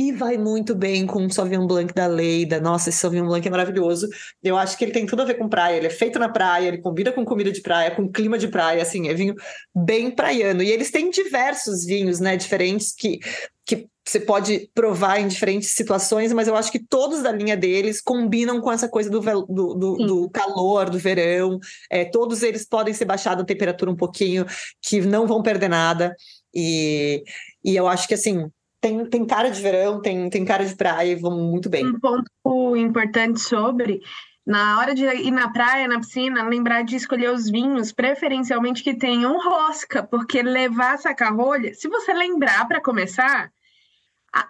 [0.00, 2.58] E vai muito bem com o Sauvignon Blanc da Leida.
[2.58, 4.08] Nossa, esse Sauvignon Blanc é maravilhoso.
[4.42, 5.76] Eu acho que ele tem tudo a ver com praia.
[5.76, 8.80] Ele é feito na praia, ele combina com comida de praia, com clima de praia,
[8.80, 9.34] assim, é vinho
[9.76, 10.62] bem praiano.
[10.62, 13.18] E eles têm diversos vinhos, né, diferentes que
[13.66, 18.00] que você pode provar em diferentes situações, mas eu acho que todos da linha deles
[18.00, 21.60] combinam com essa coisa do, do, do, do calor, do verão.
[21.88, 24.46] É, todos eles podem ser baixados a temperatura um pouquinho,
[24.82, 26.16] que não vão perder nada.
[26.52, 27.22] E,
[27.62, 28.50] e eu acho que assim.
[28.80, 31.86] Tem, tem cara de verão, tem, tem cara de praia e vão muito bem.
[31.86, 34.00] Um ponto importante sobre
[34.46, 38.94] na hora de ir na praia, na piscina, lembrar de escolher os vinhos, preferencialmente que
[38.94, 43.52] tenham rosca, porque levar saca-rolha, se você lembrar para começar,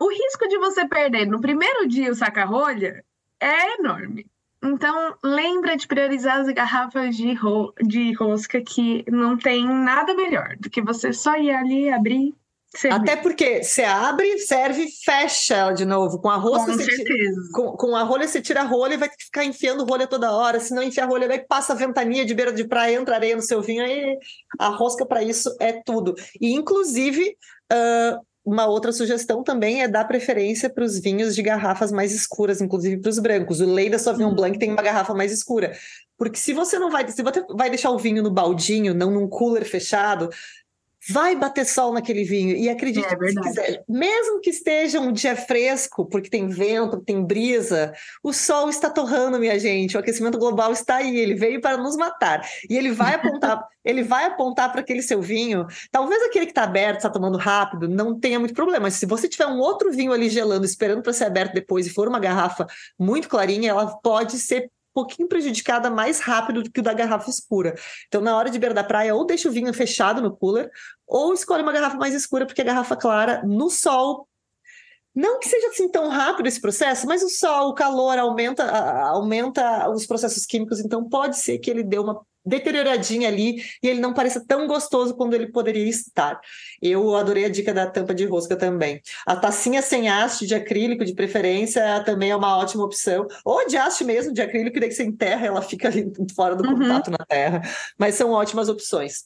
[0.01, 3.05] o risco de você perder no primeiro dia o saca-rolha
[3.41, 4.27] é enorme.
[4.63, 10.55] Então, lembra de priorizar as garrafas de, ro de rosca, que não tem nada melhor
[10.59, 12.35] do que você só ir ali, abrir,
[12.91, 16.21] Até porque você abre, serve, fecha ela de novo.
[16.21, 17.15] Com a rolha, com, você tira,
[17.53, 20.61] com, com, a rolha você tira a rolha e vai ficar enfiando rolha toda hora.
[20.61, 23.43] Se não enfiar rolha, vai passa a ventania de beira de praia, entra areia no
[23.43, 23.83] seu vinho.
[23.83, 24.17] Aí
[24.59, 26.15] a rosca para isso é tudo.
[26.41, 27.37] E inclusive,
[27.73, 32.61] uh, uma outra sugestão também é dar preferência para os vinhos de garrafas mais escuras,
[32.61, 33.61] inclusive para os brancos.
[33.61, 34.35] O Lei da Sauvignon uhum.
[34.37, 35.73] Blanc tem uma garrafa mais escura.
[36.17, 39.29] Porque se você não vai, se você vai deixar o vinho no baldinho, não num
[39.29, 40.29] cooler fechado,
[41.11, 42.57] vai bater sol naquele vinho.
[42.57, 47.25] E acredite, é se quiser, mesmo que esteja um dia fresco, porque tem vento, tem
[47.25, 47.93] brisa,
[48.23, 49.97] o sol está torrando, minha gente.
[49.97, 52.47] O aquecimento global está aí, ele veio para nos matar.
[52.69, 55.67] E ele vai apontar, ele vai apontar para aquele seu vinho.
[55.91, 58.85] Talvez aquele que está aberto, está tomando rápido, não tenha muito problema.
[58.85, 61.91] Mas se você tiver um outro vinho ali gelando, esperando para ser aberto depois, e
[61.91, 62.67] for uma garrafa
[62.99, 67.75] muito clarinha, ela pode ser pouquinho prejudicada mais rápido do que o da garrafa escura.
[68.07, 70.71] Então, na hora de beira da praia, ou deixa o vinho fechado no cooler,
[71.07, 74.29] ou escolhe uma garrafa mais escura, porque a garrafa clara, no sol,
[75.15, 78.65] não que seja assim tão rápido esse processo, mas o sol, o calor aumenta,
[79.09, 84.01] aumenta os processos químicos, então pode ser que ele dê uma deterioradinha ali e ele
[84.01, 86.41] não pareça tão gostoso quando ele poderia estar.
[86.81, 89.01] Eu adorei a dica da tampa de rosca também.
[89.27, 93.27] A tacinha sem haste de acrílico, de preferência, também é uma ótima opção.
[93.45, 96.67] Ou de haste mesmo, de acrílico, daí que você enterra, ela fica ali fora do
[96.67, 96.79] uhum.
[96.79, 97.63] contato na terra.
[97.99, 99.25] Mas são ótimas opções.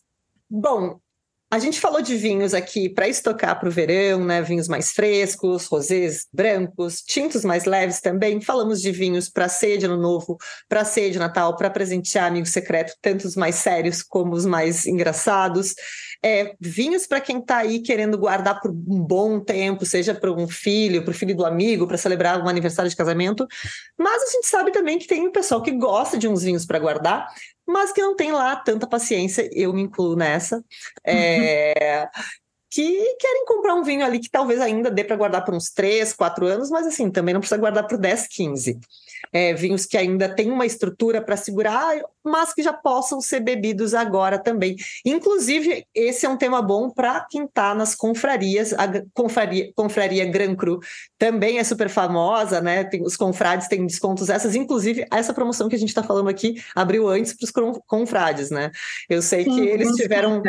[0.50, 0.98] Bom,
[1.54, 4.42] a gente falou de vinhos aqui para estocar para o verão, né?
[4.42, 8.40] Vinhos mais frescos, rosés brancos, tintos mais leves também.
[8.40, 10.36] Falamos de vinhos para ceia de ano novo,
[10.68, 14.84] para ceia de Natal, para presentear amigo secreto, tanto os mais sérios como os mais
[14.84, 15.76] engraçados.
[16.24, 20.48] É, vinhos para quem está aí querendo guardar por um bom tempo, seja para um
[20.48, 23.46] filho, para o filho do amigo, para celebrar um aniversário de casamento.
[23.98, 26.78] Mas a gente sabe também que tem um pessoal que gosta de uns vinhos para
[26.78, 27.28] guardar,
[27.66, 30.64] mas que não tem lá tanta paciência, eu me incluo nessa,
[31.06, 32.08] é,
[32.74, 36.12] que querem comprar um vinho ali que talvez ainda dê para guardar por uns 3,
[36.12, 38.80] 4 anos, mas assim, também não precisa guardar por 10, 15
[39.32, 43.94] é, vinhos que ainda têm uma estrutura para segurar, mas que já possam ser bebidos
[43.94, 44.74] agora também.
[45.04, 48.72] Inclusive, esse é um tema bom para quem está nas confrarias.
[48.72, 50.80] A confraria, confraria Gran Cru
[51.18, 52.84] também é super famosa, né?
[52.84, 56.62] Tem, os confrades têm descontos essas, inclusive essa promoção que a gente está falando aqui
[56.74, 58.70] abriu antes para os confrades, né?
[59.08, 60.42] Eu sei Sim, que eles tiveram.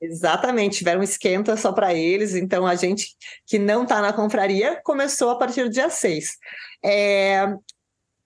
[0.00, 5.30] Exatamente, tiveram esquenta só para eles, então a gente que não está na confraria começou
[5.30, 6.36] a partir do dia 6.
[6.84, 7.52] É,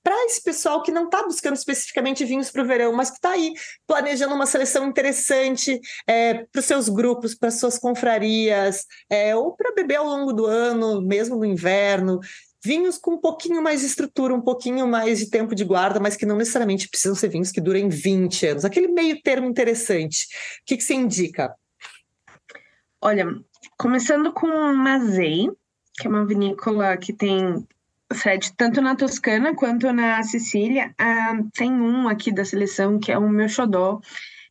[0.02, 3.30] para esse pessoal que não está buscando especificamente vinhos para o verão, mas que está
[3.30, 3.54] aí
[3.86, 9.72] planejando uma seleção interessante é, para os seus grupos, para suas confrarias, é, ou para
[9.72, 12.18] beber ao longo do ano, mesmo no inverno.
[12.64, 16.16] Vinhos com um pouquinho mais de estrutura, um pouquinho mais de tempo de guarda, mas
[16.16, 18.64] que não necessariamente precisam ser vinhos que durem 20 anos.
[18.64, 20.26] Aquele meio termo interessante.
[20.60, 21.54] O que, que você indica?
[23.04, 23.26] Olha,
[23.76, 25.50] começando com Mazei,
[25.98, 27.66] que é uma vinícola que tem
[28.14, 33.18] Fred, tanto na Toscana quanto na Sicília, ah, tem um aqui da seleção que é
[33.18, 34.00] o meu xodó,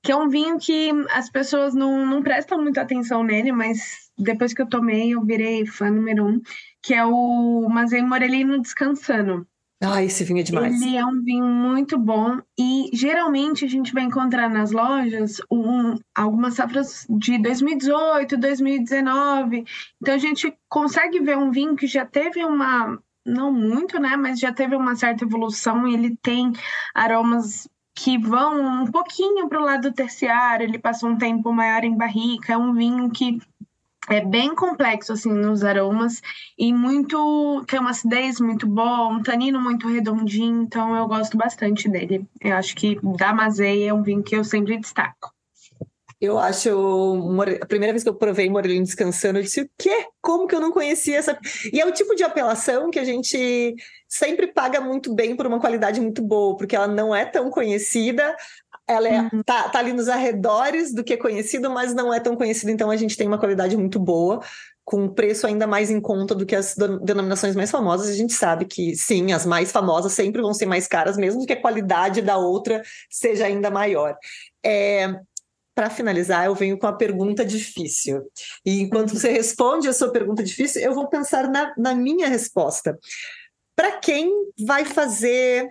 [0.03, 4.53] que é um vinho que as pessoas não, não prestam muita atenção nele, mas depois
[4.53, 6.41] que eu tomei, eu virei fã número um,
[6.83, 9.47] que é o Mazei Morelino Descansando.
[9.83, 10.79] Ah, esse vinho é demais.
[10.79, 15.97] Ele é um vinho muito bom e geralmente a gente vai encontrar nas lojas um,
[16.15, 19.65] algumas safras de 2018, 2019.
[19.99, 24.15] Então a gente consegue ver um vinho que já teve uma, não muito, né?
[24.15, 26.53] Mas já teve uma certa evolução e ele tem
[26.93, 31.97] aromas que vão um pouquinho para o lado terciário, ele passa um tempo maior em
[31.97, 33.39] barrica, é um vinho que
[34.09, 36.21] é bem complexo assim nos aromas
[36.57, 41.87] e muito tem uma acidez muito boa, um tanino muito redondinho, então eu gosto bastante
[41.87, 42.25] dele.
[42.39, 45.31] Eu acho que da Mazei é um vinho que eu sempre destaco.
[46.21, 46.69] Eu acho.
[47.59, 50.05] A primeira vez que eu provei Morelinho descansando, eu disse: o quê?
[50.21, 51.35] Como que eu não conhecia essa.
[51.73, 53.75] E é o tipo de apelação que a gente
[54.07, 58.35] sempre paga muito bem por uma qualidade muito boa, porque ela não é tão conhecida,
[58.87, 59.43] ela é, uhum.
[59.43, 62.89] tá, tá ali nos arredores do que é conhecido, mas não é tão conhecida, então
[62.91, 64.41] a gente tem uma qualidade muito boa
[64.83, 68.09] com um preço ainda mais em conta do que as denominações mais famosas.
[68.09, 71.53] A gente sabe que, sim, as mais famosas sempre vão ser mais caras, mesmo que
[71.53, 74.17] a qualidade da outra seja ainda maior.
[74.65, 75.15] É,
[75.73, 78.21] para finalizar, eu venho com a pergunta difícil.
[78.65, 82.97] E enquanto você responde a sua pergunta difícil, eu vou pensar na, na minha resposta.
[83.75, 84.29] Para quem
[84.65, 85.69] vai fazer.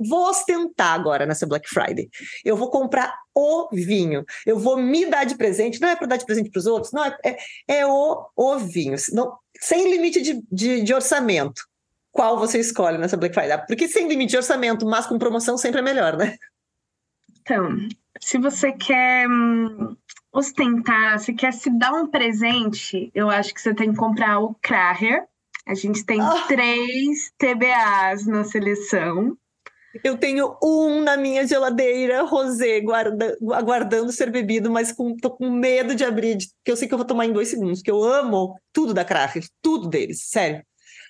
[0.00, 2.08] Vou ostentar agora nessa Black Friday.
[2.44, 4.24] Eu vou comprar o vinho.
[4.46, 5.80] Eu vou me dar de presente.
[5.80, 7.04] Não é para dar de presente para os outros, não.
[7.04, 7.38] É, é,
[7.68, 8.96] é, o, o vinho.
[9.12, 11.62] Não, sem limite de, de, de orçamento.
[12.10, 13.64] Qual você escolhe nessa Black Friday?
[13.66, 16.36] Porque sem limite de orçamento, mas com promoção sempre é melhor, né?
[17.40, 17.76] Então,
[18.20, 19.96] se você quer hum,
[20.32, 24.54] ostentar, se quer se dar um presente, eu acho que você tem que comprar o
[24.60, 25.24] Kraher.
[25.66, 26.46] A gente tem oh.
[26.48, 29.36] três TBAs na seleção.
[30.04, 35.50] Eu tenho um na minha geladeira, rosé, guarda, aguardando ser bebido, mas com, tô com
[35.50, 38.02] medo de abrir, porque eu sei que eu vou tomar em dois segundos, porque eu
[38.04, 40.64] amo tudo da Kraher, tudo deles, sério.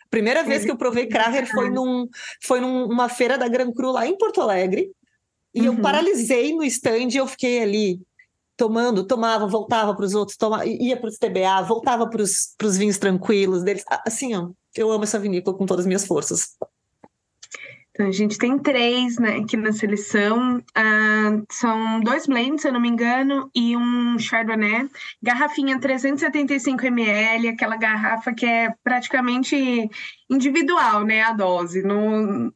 [0.09, 2.09] Primeira vez que eu provei Kraher foi, num,
[2.43, 4.91] foi numa feira da Gran Cru lá em Porto Alegre.
[5.55, 5.67] E uhum.
[5.67, 8.01] eu paralisei no stand e eu fiquei ali
[8.57, 12.99] tomando, tomava, voltava para os outros, tomava, ia para os TBA, voltava para os vinhos
[12.99, 13.85] tranquilos deles.
[14.05, 16.57] Assim, ó, eu amo essa vinícola com todas as minhas forças.
[17.93, 20.63] Então, a gente tem três né, aqui na seleção.
[20.75, 24.89] Ah, são dois blends, se eu não me engano, e um Chardonnay.
[25.23, 29.91] Garrafinha 375 ml, aquela garrafa que é praticamente
[30.31, 31.23] individual, né?
[31.23, 31.83] A dose.
[31.83, 32.53] No,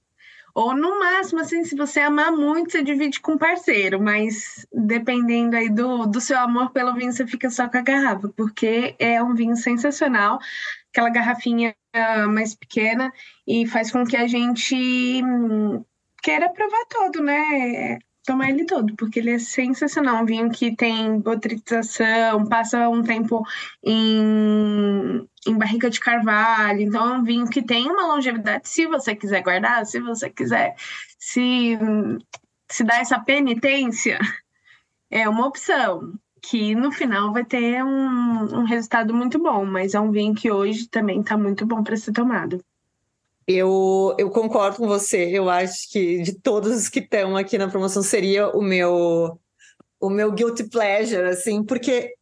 [0.54, 5.56] ou no máximo, assim, se você amar muito, você divide com um parceiro, mas dependendo
[5.56, 9.20] aí do, do seu amor pelo vinho, você fica só com a garrafa, porque é
[9.20, 10.38] um vinho sensacional,
[10.94, 11.74] aquela garrafinha
[12.30, 13.12] mais pequena,
[13.46, 14.74] e faz com que a gente
[15.24, 15.84] hum,
[16.22, 17.98] queira provar todo, né?
[18.24, 20.22] tomar ele todo, porque ele é sensacional.
[20.22, 23.42] Um vinho que tem botritização, passa um tempo
[23.82, 26.80] em, em barrica de carvalho.
[26.80, 30.74] Então, é um vinho que tem uma longevidade, se você quiser guardar, se você quiser
[31.18, 31.78] se,
[32.70, 34.18] se dar essa penitência,
[35.10, 36.14] é uma opção.
[36.48, 40.50] Que no final vai ter um, um resultado muito bom, mas é um vinho que
[40.50, 42.62] hoje também está muito bom para ser tomado.
[43.46, 45.30] Eu, eu concordo com você.
[45.30, 49.38] Eu acho que de todos os que estão aqui na promoção seria o meu
[50.00, 52.12] o meu guilty pleasure, assim, porque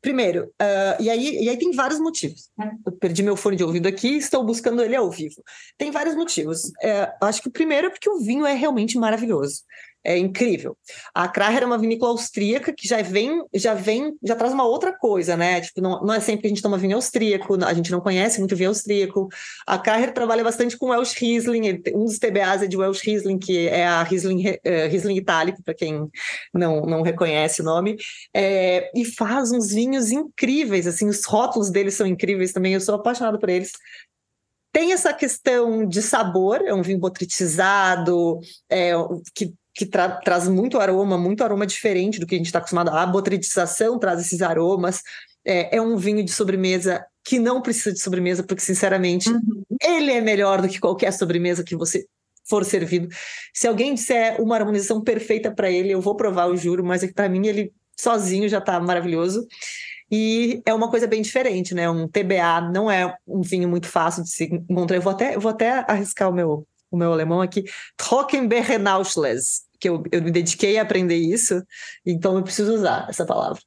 [0.00, 2.48] primeiro, uh, e, aí, e aí tem vários motivos.
[2.86, 5.42] Eu perdi meu fone de ouvido aqui, estou buscando ele ao vivo.
[5.76, 6.64] Tem vários motivos.
[6.64, 9.60] Uh, acho que o primeiro é porque o vinho é realmente maravilhoso
[10.04, 10.76] é incrível.
[11.14, 14.92] A Kraher é uma vinícola austríaca que já vem, já vem, já traz uma outra
[14.92, 15.60] coisa, né?
[15.60, 18.38] Tipo, não, não é sempre que a gente toma vinho austríaco, a gente não conhece
[18.38, 19.28] muito vinho austríaco.
[19.66, 23.68] A Kraher trabalha bastante com Welsh Riesling, um dos TBAs é de Welsh Riesling, que
[23.68, 26.08] é a Riesling, uh, Riesling itálico, para quem
[26.52, 27.96] não, não reconhece o nome,
[28.34, 32.94] é, e faz uns vinhos incríveis, assim, os rótulos deles são incríveis também, eu sou
[32.94, 33.72] apaixonada por eles.
[34.72, 38.38] Tem essa questão de sabor, é um vinho botritizado,
[38.68, 38.92] é,
[39.34, 42.90] que que tra traz muito aroma, muito aroma diferente do que a gente está acostumado.
[42.90, 45.02] A botritização traz esses aromas.
[45.44, 49.64] É, é, um vinho de sobremesa que não precisa de sobremesa, porque, sinceramente, uhum.
[49.82, 52.06] ele é melhor do que qualquer sobremesa que você
[52.44, 53.08] for servido.
[53.54, 57.06] Se alguém disser uma harmonização perfeita para ele, eu vou provar, eu juro, mas é
[57.06, 59.46] que para mim ele sozinho já está maravilhoso.
[60.10, 61.88] E é uma coisa bem diferente, né?
[61.88, 64.96] Um TBA não é um vinho muito fácil de se encontrar.
[64.96, 67.64] Eu vou até, eu vou até arriscar o meu o meu alemão aqui,
[67.96, 71.62] Trockenbeerenauschles, que eu, eu me dediquei a aprender isso,
[72.04, 73.60] então eu preciso usar essa palavra.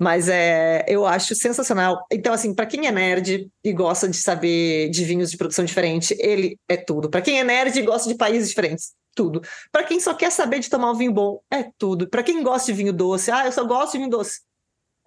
[0.00, 2.02] Mas é, eu acho sensacional.
[2.10, 6.16] Então, assim, para quem é nerd e gosta de saber de vinhos de produção diferente,
[6.18, 7.10] ele é tudo.
[7.10, 9.42] Para quem é nerd e gosta de países diferentes, tudo.
[9.70, 12.08] Para quem só quer saber de tomar um vinho bom, é tudo.
[12.08, 14.47] Para quem gosta de vinho doce, ah, eu só gosto de vinho doce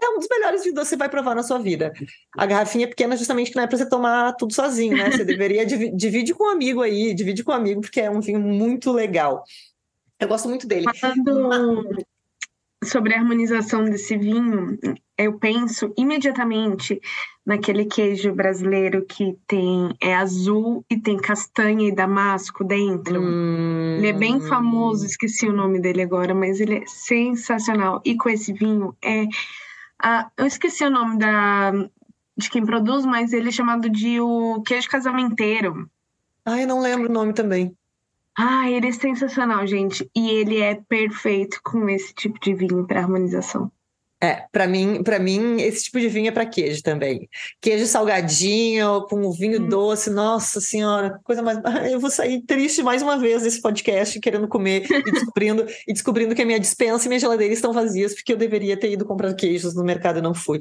[0.01, 1.93] é um dos melhores vinhos que você vai provar na sua vida.
[2.37, 5.11] A garrafinha é pequena justamente que não é para você tomar tudo sozinho, né?
[5.11, 8.19] Você deveria dividir divide com um amigo aí, divide com um amigo, porque é um
[8.19, 9.43] vinho muito legal.
[10.19, 10.85] Eu gosto muito dele.
[10.99, 11.95] Falando
[12.83, 14.77] sobre a harmonização desse vinho,
[15.17, 16.99] eu penso imediatamente
[17.45, 23.21] naquele queijo brasileiro que tem é azul e tem castanha e damasco dentro.
[23.21, 23.97] Hum...
[23.97, 28.01] Ele é bem famoso, esqueci o nome dele agora, mas ele é sensacional.
[28.03, 29.25] E com esse vinho é
[30.03, 31.71] Ah, eu esqueci o nome da,
[32.35, 35.89] de quem produz, mas ele é chamado de o queijo casamenteiro.
[36.43, 37.75] Ah, eu não lembro o nome também.
[38.37, 40.09] Ah, ele é sensacional, gente.
[40.15, 43.71] E ele é perfeito com esse tipo de vinho para harmonização.
[44.23, 47.27] É, para mim, para mim esse tipo de vinho é para queijo também.
[47.59, 49.67] Queijo salgadinho com vinho hum.
[49.67, 51.57] doce, nossa senhora, coisa mais.
[51.91, 56.35] Eu vou sair triste mais uma vez desse podcast querendo comer e descobrindo e descobrindo
[56.35, 59.33] que a minha dispensa e minha geladeira estão vazias porque eu deveria ter ido comprar
[59.33, 60.59] queijos no mercado e não fui.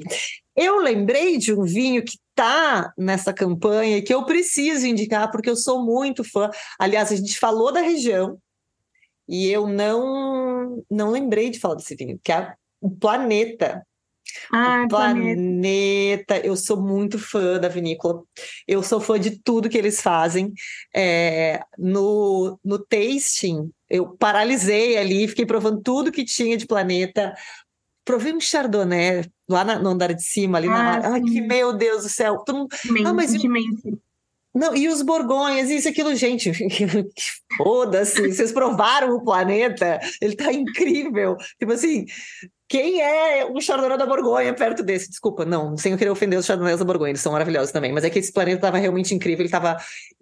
[0.55, 5.49] Eu lembrei de um vinho que tá nessa campanha e que eu preciso indicar porque
[5.49, 6.49] eu sou muito fã.
[6.79, 8.39] Aliás, a gente falou da região
[9.29, 13.85] e eu não não lembrei de falar desse vinho, que é o planeta.
[14.51, 15.35] Ah, o planeta.
[15.35, 16.37] planeta.
[16.39, 18.23] Eu sou muito fã da vinícola.
[18.67, 20.53] Eu sou fã de tudo que eles fazem.
[20.95, 27.33] É, no, no tasting, eu paralisei ali, fiquei provando tudo que tinha de planeta.
[28.03, 31.09] Provei um chardonnay lá na, no andar de cima, ali ah, na.
[31.13, 32.39] Ai, que meu Deus do céu!
[32.39, 32.75] Todo mundo...
[33.05, 33.41] ah, mas eu...
[34.53, 36.51] Não, e os borgonhas, isso aquilo, gente,
[37.57, 41.37] foda-se, vocês provaram o planeta, ele tá incrível.
[41.57, 42.05] Tipo assim,
[42.71, 45.09] quem é o Chardonnay da Borgonha perto desse?
[45.09, 48.05] Desculpa, não, sem eu querer ofender os Chardonnays da Borgonha, eles são maravilhosos também, mas
[48.05, 49.75] é que esse planeta estava realmente incrível, ele estava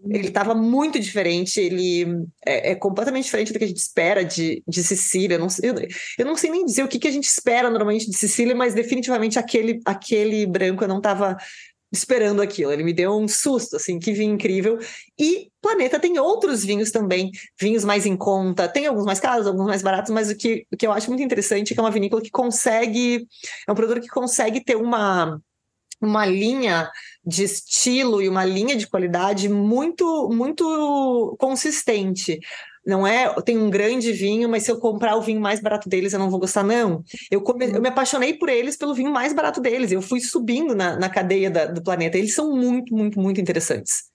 [0.10, 4.64] ele tava muito diferente, ele é, é, completamente diferente do que a gente espera de,
[4.68, 5.36] de Sicília.
[5.36, 5.76] Eu não, eu,
[6.18, 8.74] eu não sei nem dizer o que, que a gente espera normalmente de Sicília, mas
[8.74, 11.38] definitivamente aquele, aquele branco eu não estava
[11.92, 12.72] esperando aquilo.
[12.72, 14.78] Ele me deu um susto, assim, que vinho incrível.
[15.18, 19.66] E Planeta tem outros vinhos também, vinhos mais em conta, tem alguns mais caros, alguns
[19.66, 21.92] mais baratos, mas o que, o que eu acho muito interessante é que é uma
[21.92, 23.28] vinícola que consegue,
[23.68, 25.40] é um produtor que consegue ter uma
[26.02, 26.90] uma linha
[27.26, 32.40] de estilo e uma linha de qualidade muito muito consistente.
[32.90, 36.12] Não é, tem um grande vinho, mas se eu comprar o vinho mais barato deles,
[36.12, 37.04] eu não vou gostar, não.
[37.30, 39.92] Eu, come, eu me apaixonei por eles pelo vinho mais barato deles.
[39.92, 42.18] Eu fui subindo na, na cadeia da, do planeta.
[42.18, 44.10] Eles são muito, muito, muito interessantes.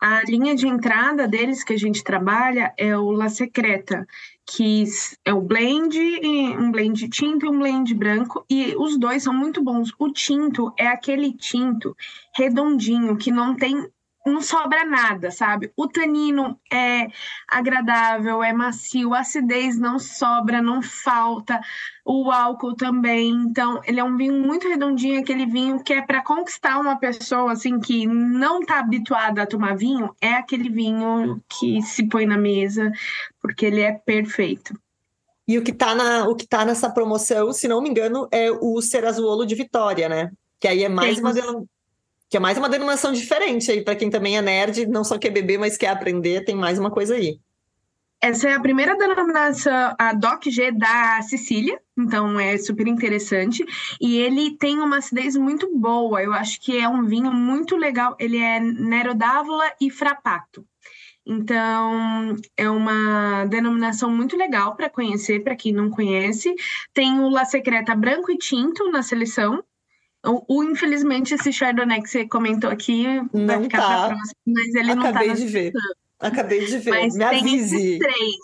[0.00, 4.06] A linha de entrada deles que a gente trabalha é o La Secreta,
[4.46, 4.84] que
[5.24, 5.98] é o blend,
[6.58, 9.92] um blend tinto e um blend branco, e os dois são muito bons.
[9.98, 11.96] O tinto é aquele tinto
[12.36, 13.88] redondinho que não tem
[14.28, 15.72] não sobra nada, sabe?
[15.76, 17.06] O tanino é
[17.48, 21.60] agradável, é macio, a acidez não sobra, não falta,
[22.04, 23.30] o álcool também.
[23.30, 27.52] Então, ele é um vinho muito redondinho, aquele vinho que é para conquistar uma pessoa
[27.52, 32.38] assim que não está habituada a tomar vinho, é aquele vinho que se põe na
[32.38, 32.92] mesa,
[33.40, 34.78] porque ele é perfeito.
[35.46, 38.50] E o que está na, o que tá nessa promoção, se não me engano, é
[38.50, 40.30] o Serazuolo de Vitória, né?
[40.60, 41.24] Que aí é mais Tem.
[41.24, 41.32] uma
[42.28, 45.30] que é mais uma denominação diferente aí para quem também é nerd, não só quer
[45.30, 47.40] beber, mas quer aprender, tem mais uma coisa aí.
[48.20, 53.64] Essa é a primeira denominação, a DOC-G da Sicília, então é super interessante.
[54.00, 58.16] E ele tem uma acidez muito boa, eu acho que é um vinho muito legal.
[58.18, 60.66] Ele é Nero d'Avola e Frappato.
[61.24, 66.54] Então, é uma denominação muito legal para conhecer, para quem não conhece.
[66.92, 69.62] Tem o La Secreta branco e tinto na seleção,
[70.26, 73.86] o, o, infelizmente, esse Chardonnay que você comentou aqui não vai ficar tá.
[73.86, 75.72] pra próxima, mas ele Acabei não tá de ver.
[76.18, 76.90] Acabei de ver.
[76.90, 77.98] Mas Me tem avise.
[77.98, 78.36] três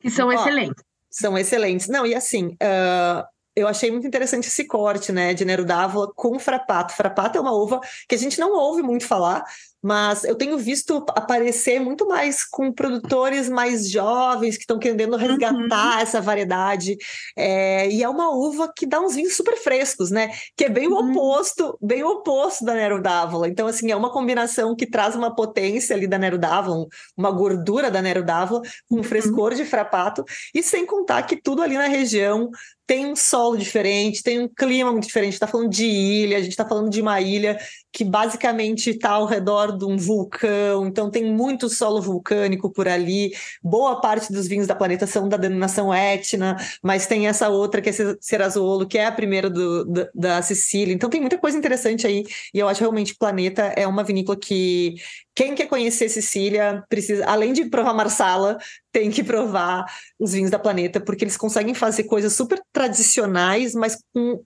[0.00, 0.84] que são Ó, excelentes.
[1.10, 1.88] São excelentes.
[1.88, 6.38] Não, e assim, uh, eu achei muito interessante esse corte, né, de Nero d'Avola com
[6.38, 6.92] Frapato.
[6.92, 9.44] Frapato é uma uva que a gente não ouve muito falar,
[9.86, 15.94] mas eu tenho visto aparecer muito mais com produtores mais jovens que estão querendo resgatar
[15.94, 16.00] uhum.
[16.00, 16.96] essa variedade.
[17.36, 20.32] É, e é uma uva que dá uns vinhos super frescos, né?
[20.56, 21.12] Que é bem o uhum.
[21.12, 23.48] oposto, bem o oposto da Nero d'Avola.
[23.48, 27.88] Então, assim, é uma combinação que traz uma potência ali da Nero d'Avola, uma gordura
[27.88, 29.04] da Nero d'Avola, com um uhum.
[29.04, 32.50] frescor de frapato, e sem contar que tudo ali na região
[32.86, 35.32] tem um solo diferente, tem um clima muito diferente.
[35.32, 37.58] está falando de ilha, a gente está falando de uma ilha
[37.92, 43.32] que basicamente está ao redor de um vulcão, então tem muito solo vulcânico por ali.
[43.62, 47.90] Boa parte dos vinhos da planeta são da denominação Etna, mas tem essa outra que
[47.90, 50.94] é Serrazolo, que é a primeira do, da, da Sicília.
[50.94, 54.36] Então tem muita coisa interessante aí, e eu acho realmente que Planeta é uma vinícola
[54.36, 54.96] que
[55.36, 58.56] quem quer conhecer Sicília precisa, além de provar Marsala,
[58.90, 59.84] tem que provar
[60.18, 64.42] os vinhos da Planeta, porque eles conseguem fazer coisas super tradicionais, mas com,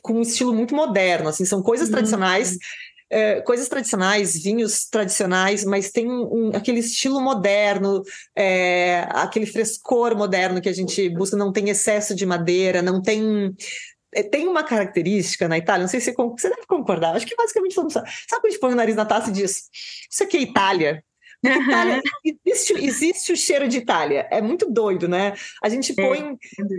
[0.00, 1.28] com um estilo muito moderno.
[1.28, 1.94] Assim, são coisas uhum.
[3.10, 8.02] É, coisas tradicionais, vinhos tradicionais, mas tem um, aquele estilo moderno,
[8.36, 13.54] é, aquele frescor moderno que a gente busca, não tem excesso de madeira, não tem
[14.14, 17.74] é, tem uma característica na Itália, não sei se você deve concordar, acho que basicamente
[17.74, 18.10] todo mundo sabe.
[18.28, 19.68] Sabe quando a gente põe o nariz na taça e diz:
[20.10, 21.04] Isso aqui é Itália?
[21.44, 25.34] Itália, existe, existe, o cheiro de Itália, é muito doido, né?
[25.62, 26.36] A gente é, põe,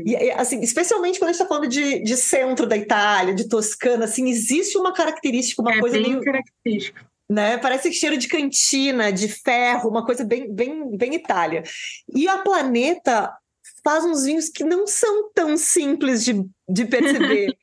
[0.08, 4.06] é assim, especialmente quando a gente está falando de, de centro da Itália, de Toscana,
[4.06, 6.22] assim, existe uma característica, uma é coisa bem meio...
[6.22, 7.10] característica.
[7.30, 7.58] Né?
[7.60, 11.64] Parece cheiro de cantina, de ferro, uma coisa bem, bem, bem Itália.
[12.14, 13.32] E a Planeta
[13.84, 17.56] faz uns vinhos que não são tão simples de, de perceber.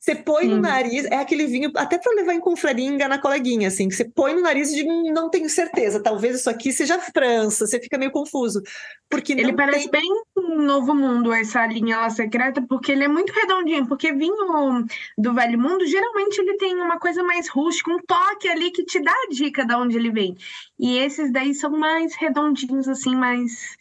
[0.00, 0.48] Você põe Sim.
[0.48, 3.94] no nariz, é aquele vinho, até para levar em confraria e enganar coleguinha, assim, que
[3.94, 7.78] você põe no nariz e hum, não tenho certeza, talvez isso aqui seja França, você
[7.78, 8.62] fica meio confuso.
[9.10, 10.00] Porque ele parece tem...
[10.00, 14.86] bem um novo mundo, essa linha lá secreta, porque ele é muito redondinho, porque vinho
[15.18, 19.02] do Velho Mundo, geralmente ele tem uma coisa mais rústica, um toque ali que te
[19.02, 20.34] dá a dica de onde ele vem.
[20.78, 23.76] E esses daí são mais redondinhos, assim, mais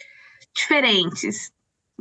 [0.54, 1.54] diferentes,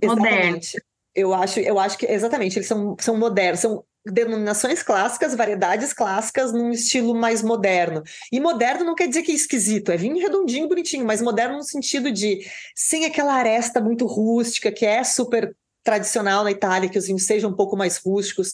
[0.02, 0.32] Exatamente.
[0.32, 0.72] modernos.
[1.14, 6.52] Eu acho, eu acho que exatamente, eles são, são modernos, são denominações clássicas, variedades clássicas
[6.52, 8.02] num estilo mais moderno.
[8.32, 11.62] E moderno não quer dizer que é esquisito, é vinho redondinho, bonitinho, mas moderno no
[11.62, 17.06] sentido de sem aquela aresta muito rústica, que é super tradicional na Itália, que os
[17.06, 18.52] vinhos sejam um pouco mais rústicos,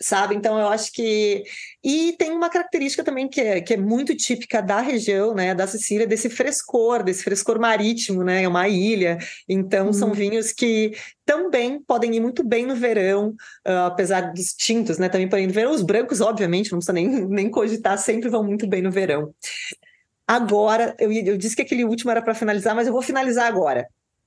[0.00, 0.34] sabe?
[0.34, 1.42] Então eu acho que
[1.82, 5.66] e tem uma característica também que é, que é muito típica da região, né, da
[5.66, 8.42] Sicília, desse frescor, desse frescor marítimo, né?
[8.42, 9.18] É uma ilha,
[9.48, 10.14] então são uhum.
[10.14, 10.92] vinhos que
[11.24, 13.30] também podem ir muito bem no verão,
[13.66, 15.08] uh, apesar dos tintos, né?
[15.08, 15.72] Também podem ir no verão.
[15.72, 19.34] Os brancos, obviamente, não precisa nem, nem cogitar, sempre vão muito bem no verão.
[20.26, 23.86] Agora, eu, eu disse que aquele último era para finalizar, mas eu vou finalizar agora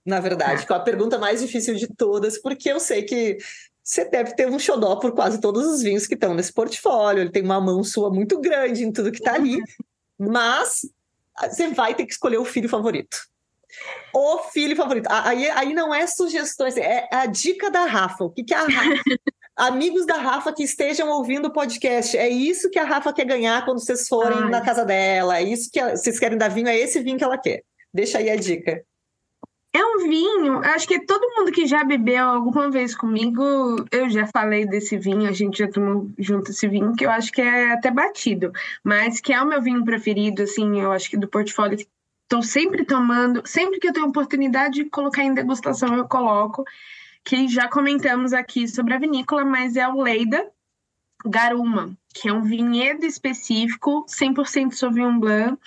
[0.09, 3.37] na verdade, com a pergunta mais difícil de todas, porque eu sei que
[3.83, 7.21] você deve ter um xodó por quase todos os vinhos que estão nesse portfólio.
[7.21, 9.61] Ele tem uma mão sua muito grande em tudo que está ali,
[10.17, 10.81] mas
[11.37, 13.17] você vai ter que escolher o filho favorito.
[14.13, 15.07] O filho favorito.
[15.09, 18.23] Aí, aí não é sugestões, é a dica da Rafa.
[18.23, 19.03] O que, que é a Rafa?
[19.55, 23.65] Amigos da Rafa que estejam ouvindo o podcast, é isso que a Rafa quer ganhar
[23.65, 24.49] quando vocês forem Ai.
[24.49, 27.37] na casa dela, é isso que vocês querem dar vinho, é esse vinho que ela
[27.37, 27.61] quer.
[27.93, 28.85] Deixa aí a dica.
[29.71, 33.43] É um vinho, acho que todo mundo que já bebeu alguma vez comigo,
[33.91, 37.31] eu já falei desse vinho, a gente já tomou junto esse vinho, que eu acho
[37.31, 38.51] que é até batido,
[38.83, 41.77] mas que é o meu vinho preferido, assim, eu acho que do portfólio
[42.23, 46.63] estou sempre tomando, sempre que eu tenho oportunidade de colocar em degustação, eu coloco,
[47.23, 50.49] que já comentamos aqui sobre a vinícola, mas é o Leida
[51.25, 55.59] Garuma, que é um vinhedo específico, 100% Sauvignon Blanc,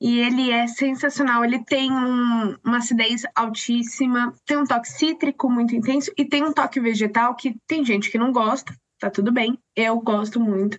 [0.00, 1.44] e ele é sensacional.
[1.44, 6.52] Ele tem um, uma acidez altíssima, tem um toque cítrico muito intenso e tem um
[6.52, 9.58] toque vegetal que tem gente que não gosta, tá tudo bem.
[9.74, 10.78] Eu gosto muito.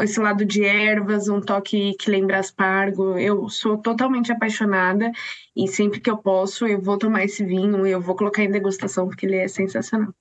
[0.00, 3.18] Esse lado de ervas, um toque que lembra aspargo.
[3.18, 5.12] Eu sou totalmente apaixonada
[5.54, 8.50] e sempre que eu posso, eu vou tomar esse vinho e eu vou colocar em
[8.50, 10.12] degustação porque ele é sensacional.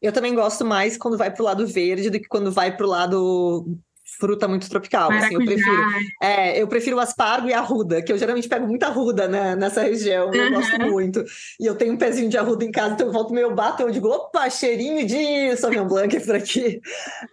[0.00, 3.66] Eu também gosto mais quando vai pro lado verde do que quando vai pro lado
[4.18, 5.10] fruta muito tropical.
[5.10, 5.82] Assim, eu prefiro.
[6.22, 9.54] É, eu prefiro o aspargo e a arruda, que eu geralmente pego muita arruda né,
[9.54, 10.32] nessa região.
[10.32, 10.54] Eu uhum.
[10.54, 11.24] gosto muito.
[11.60, 13.84] E eu tenho um pezinho de arruda em casa, então eu volto meu bato e
[13.84, 16.80] eu digo, opa, cheirinho de Sauvignon Blanc por aqui.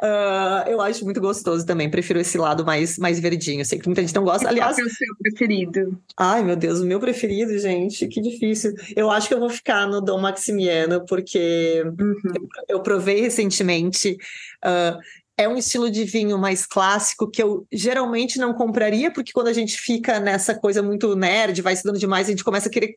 [0.01, 1.89] Uh, eu acho muito gostoso também.
[1.89, 3.65] Prefiro esse lado mais, mais verdinho.
[3.65, 4.47] Sei que muita gente não gosta.
[4.47, 4.75] Aliás.
[4.75, 5.99] Qual é o seu preferido?
[6.17, 8.73] Ai, meu Deus, o meu preferido, gente, que difícil.
[8.95, 12.15] Eu acho que eu vou ficar no Dom Maximiano, porque uhum.
[12.35, 14.17] eu, eu, provei recentemente.
[14.63, 19.47] Uh, é um estilo de vinho mais clássico que eu geralmente não compraria, porque quando
[19.47, 22.71] a gente fica nessa coisa muito nerd, vai se dando demais, a gente começa a
[22.71, 22.95] querer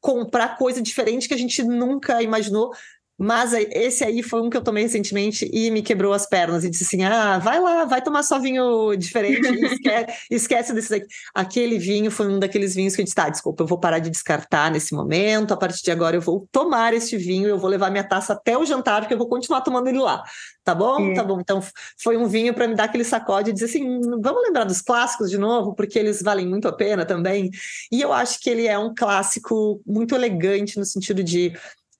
[0.00, 2.72] comprar coisa diferente que a gente nunca imaginou.
[3.20, 6.70] Mas esse aí foi um que eu tomei recentemente e me quebrou as pernas e
[6.70, 11.06] disse assim: ah, vai lá, vai tomar só vinho diferente e esquece, esquece desse daqui.
[11.34, 14.08] Aquele vinho foi um daqueles vinhos que eu disse: tá, desculpa, eu vou parar de
[14.08, 17.90] descartar nesse momento, a partir de agora eu vou tomar este vinho, eu vou levar
[17.90, 20.22] minha taça até o jantar, porque eu vou continuar tomando ele lá.
[20.62, 21.10] Tá bom?
[21.10, 21.14] É.
[21.14, 21.40] Tá bom.
[21.40, 21.60] Então
[22.00, 25.28] foi um vinho para me dar aquele sacode e dizer assim: vamos lembrar dos clássicos
[25.28, 27.50] de novo, porque eles valem muito a pena também.
[27.90, 31.52] E eu acho que ele é um clássico muito elegante no sentido de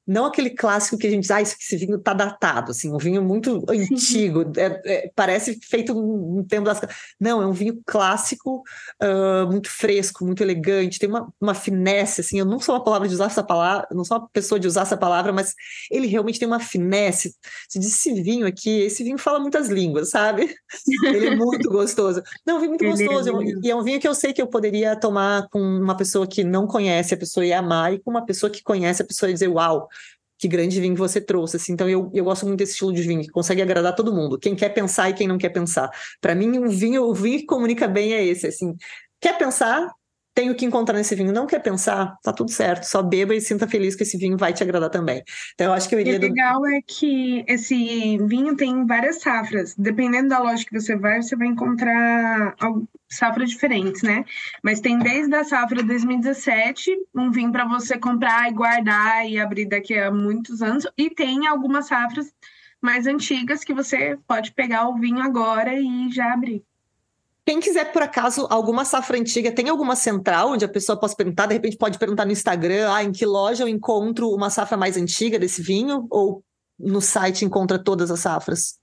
[0.08, 3.22] não aquele clássico que a gente diz, ah, esse vinho está datado, assim, um vinho
[3.22, 6.80] muito antigo, é, é, parece feito no tempo das...
[7.20, 8.62] Não, é um vinho clássico,
[9.02, 13.06] uh, muito fresco, muito elegante, tem uma, uma finesse, assim, eu não sou uma palavra
[13.06, 15.54] de usar essa palavra, não sou uma pessoa de usar essa palavra, mas
[15.90, 17.34] ele realmente tem uma finesse.
[17.68, 20.54] Você diz, esse vinho aqui, esse vinho fala muitas línguas, sabe?
[21.04, 22.22] ele é muito gostoso.
[22.46, 24.40] Não, um vinho muito é gostoso, é e é um vinho que eu sei que
[24.40, 28.10] eu poderia tomar com uma pessoa que não conhece, a pessoa ia amar, e com
[28.10, 29.88] uma pessoa que conhece, a pessoa ia dizer, uau,
[30.38, 31.56] que grande vinho você trouxe.
[31.56, 31.72] Assim.
[31.72, 34.54] Então, eu, eu gosto muito desse estilo de vinho, que consegue agradar todo mundo, quem
[34.54, 35.90] quer pensar e quem não quer pensar.
[36.20, 38.46] Para mim, um vinho, o vinho que comunica bem é esse.
[38.46, 38.76] Assim,
[39.20, 39.90] quer pensar,
[40.38, 43.40] tem o que encontrar nesse vinho, não quer pensar, tá tudo certo, só beba e
[43.40, 45.20] sinta feliz que esse vinho vai te agradar também.
[45.52, 46.16] Então eu acho que eu iria.
[46.16, 46.68] O legal do...
[46.68, 49.74] é que esse vinho tem várias safras.
[49.76, 52.54] Dependendo da loja que você vai, você vai encontrar
[53.10, 54.24] safras diferentes, né?
[54.62, 59.66] Mas tem desde a safra 2017, um vinho para você comprar e guardar e abrir
[59.66, 62.32] daqui a muitos anos, e tem algumas safras
[62.80, 66.62] mais antigas que você pode pegar o vinho agora e já abrir.
[67.48, 71.46] Quem quiser, por acaso, alguma safra antiga, tem alguma central onde a pessoa possa perguntar?
[71.46, 74.98] De repente pode perguntar no Instagram, ah, em que loja eu encontro uma safra mais
[74.98, 76.06] antiga desse vinho?
[76.10, 76.44] Ou
[76.78, 78.78] no site encontra todas as safras?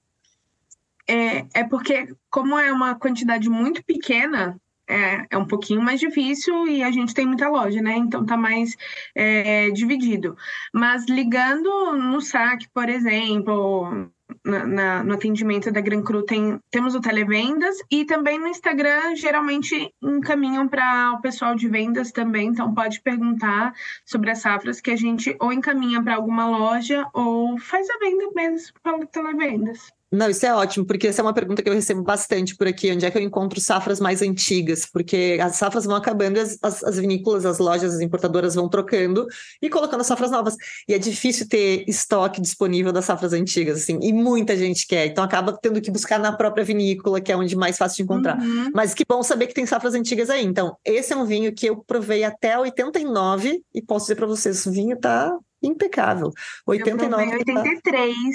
[1.08, 6.68] É, é porque, como é uma quantidade muito pequena, é, é um pouquinho mais difícil
[6.68, 7.98] e a gente tem muita loja, né?
[7.98, 8.76] Então tá mais
[9.14, 10.38] é, dividido.
[10.74, 14.12] Mas ligando no saque, por exemplo,
[14.44, 19.16] na, na, no atendimento da Gran Cru tem, temos o televendas e também no Instagram
[19.16, 23.74] geralmente encaminham para o pessoal de vendas também, então pode perguntar
[24.06, 28.30] sobre as safras que a gente ou encaminha para alguma loja ou faz a venda
[28.36, 29.95] mesmo pelo televendas.
[30.16, 32.92] Não, isso é ótimo, porque essa é uma pergunta que eu recebo bastante por aqui.
[32.92, 34.86] Onde é que eu encontro safras mais antigas?
[34.86, 38.70] Porque as safras vão acabando e as, as, as, vinícolas, as lojas, as importadoras vão
[38.70, 39.28] trocando
[39.62, 40.56] e colocando safras novas.
[40.88, 45.08] E é difícil ter estoque disponível das safras antigas, assim, e muita gente quer.
[45.08, 48.40] Então acaba tendo que buscar na própria vinícola, que é onde mais fácil de encontrar.
[48.40, 48.72] Uhum.
[48.74, 50.46] Mas que bom saber que tem safras antigas aí.
[50.46, 54.66] Então, esse é um vinho que eu provei até 89 e posso dizer para vocês,
[54.66, 55.36] o vinho tá
[55.68, 56.32] impecável.
[56.66, 57.26] 89.
[57.26, 58.26] Eu 83.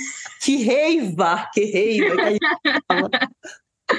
[0.41, 2.15] Que reiva, que reiva.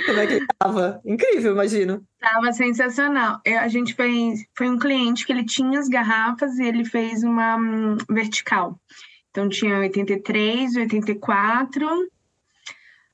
[0.05, 1.01] Como é que ele tava?
[1.05, 2.05] Incrível, imagino.
[2.19, 3.41] Tava sensacional.
[3.43, 4.45] Eu, a gente fez.
[4.55, 8.79] Foi um cliente que ele tinha as garrafas e ele fez uma um, vertical.
[9.29, 11.87] Então tinha 83, 84,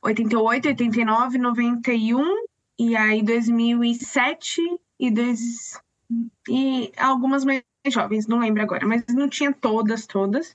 [0.01, 2.23] 88, 89, 91
[2.79, 4.61] e aí 2007
[4.99, 5.79] e dois
[6.49, 7.63] e algumas mais
[7.93, 10.53] jovens, não lembro agora, mas não tinha todas, todas.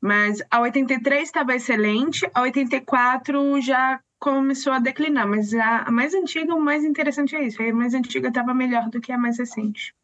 [0.00, 6.54] Mas a 83 estava excelente, a 84 já começou a declinar, mas a, mais antiga,
[6.54, 9.94] o mais interessante é isso, a mais antiga estava melhor do que a mais recente.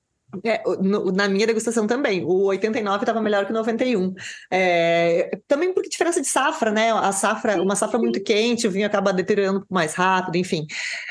[0.45, 4.15] É, no, na minha degustação também, o 89 estava melhor que o 91.
[4.51, 6.93] É, também porque diferença de safra, né?
[6.93, 10.67] A safra, uma safra muito quente, o vinho acaba deteriorando mais rápido, enfim.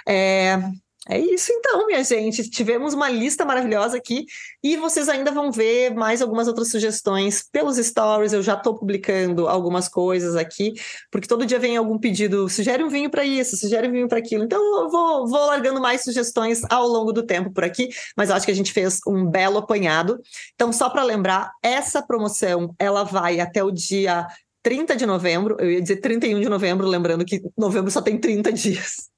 [0.07, 0.57] É,
[1.09, 2.47] é isso então, minha gente.
[2.49, 4.25] Tivemos uma lista maravilhosa aqui
[4.63, 8.31] e vocês ainda vão ver mais algumas outras sugestões pelos stories.
[8.31, 10.73] Eu já estou publicando algumas coisas aqui,
[11.11, 14.19] porque todo dia vem algum pedido, sugere um vinho para isso, sugere um vinho para
[14.19, 14.43] aquilo.
[14.43, 18.45] Então eu vou, vou largando mais sugestões ao longo do tempo por aqui, mas acho
[18.45, 20.21] que a gente fez um belo apanhado.
[20.53, 24.27] Então, só para lembrar, essa promoção ela vai até o dia
[24.61, 28.53] 30 de novembro, eu ia dizer 31 de novembro, lembrando que novembro só tem 30
[28.53, 29.09] dias.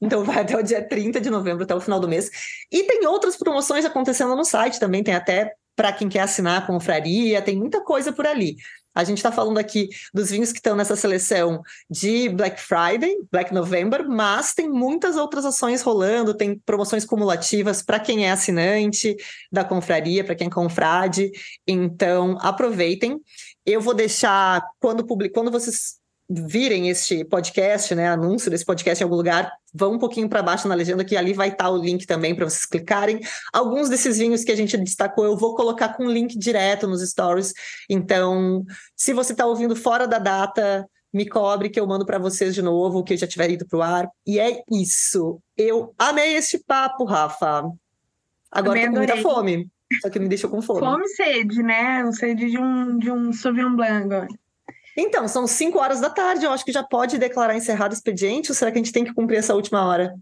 [0.00, 2.30] Então vai até o dia 30 de novembro, até o final do mês.
[2.70, 6.66] E tem outras promoções acontecendo no site também, tem até para quem quer assinar a
[6.66, 8.56] confraria, tem muita coisa por ali.
[8.94, 13.52] A gente está falando aqui dos vinhos que estão nessa seleção de Black Friday, Black
[13.52, 19.16] November, mas tem muitas outras ações rolando, tem promoções cumulativas para quem é assinante
[19.50, 21.30] da confraria, para quem é confrade.
[21.66, 23.18] Então, aproveitem.
[23.64, 25.32] Eu vou deixar, quando, public...
[25.32, 26.01] quando vocês
[26.34, 30.68] virem este podcast, né, anúncio desse podcast em algum lugar, vão um pouquinho para baixo
[30.68, 33.20] na legenda que ali vai estar tá o link também para vocês clicarem.
[33.52, 37.52] Alguns desses vinhos que a gente destacou eu vou colocar com link direto nos stories.
[37.88, 38.64] Então,
[38.96, 42.62] se você está ouvindo fora da data, me cobre que eu mando para vocês de
[42.62, 44.08] novo, que eu já tiver ido para o ar.
[44.26, 45.40] E é isso.
[45.56, 47.64] Eu amei este papo, Rafa.
[48.50, 49.70] Agora tô com muita fome.
[50.00, 50.80] Só que me deixou com fome.
[50.80, 52.10] Fome e sede, né?
[52.12, 54.26] Sede de um, de um Sauvignon Blanc.
[54.96, 58.50] Então, são 5 horas da tarde, eu acho que já pode declarar encerrado o expediente,
[58.50, 60.14] ou será que a gente tem que cumprir essa última hora?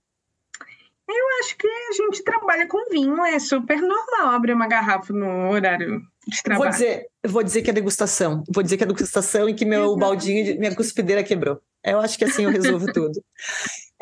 [1.09, 5.51] Eu acho que a gente trabalha com vinho, é super normal abrir uma garrafa no
[5.51, 6.71] horário de trabalho.
[6.71, 8.45] Vou dizer, vou dizer que é degustação.
[8.49, 11.61] Vou dizer que é degustação e que meu baldinho, minha cuspideira quebrou.
[11.85, 13.23] Eu acho que assim eu resolvo tudo.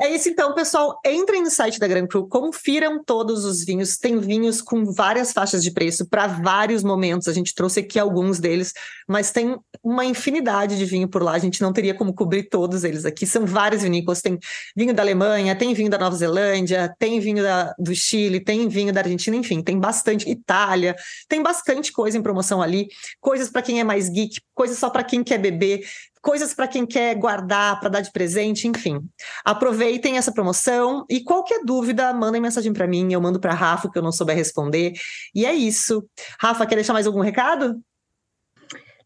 [0.00, 1.00] É isso então, pessoal.
[1.04, 3.96] Entrem no site da Grand Cru, confiram todos os vinhos.
[3.96, 7.26] Tem vinhos com várias faixas de preço para vários momentos.
[7.26, 8.72] A gente trouxe aqui alguns deles,
[9.08, 11.32] mas tem uma infinidade de vinho por lá.
[11.32, 13.26] A gente não teria como cobrir todos eles aqui.
[13.26, 14.22] São várias vinícolas.
[14.22, 14.38] Tem
[14.76, 18.92] vinho da Alemanha, tem vinho da Nova Zelândia, tem vinho da, do Chile, tem vinho
[18.92, 20.30] da Argentina, enfim, tem bastante.
[20.30, 20.94] Itália,
[21.28, 22.86] tem bastante coisa em promoção ali.
[23.20, 25.80] Coisas para quem é mais geek, coisas só para quem quer beber
[26.20, 29.00] coisas para quem quer guardar, para dar de presente, enfim.
[29.44, 33.98] Aproveitem essa promoção e qualquer dúvida, mandem mensagem para mim, eu mando para Rafa que
[33.98, 34.92] eu não souber responder.
[35.34, 36.04] E é isso.
[36.40, 37.80] Rafa, quer deixar mais algum recado?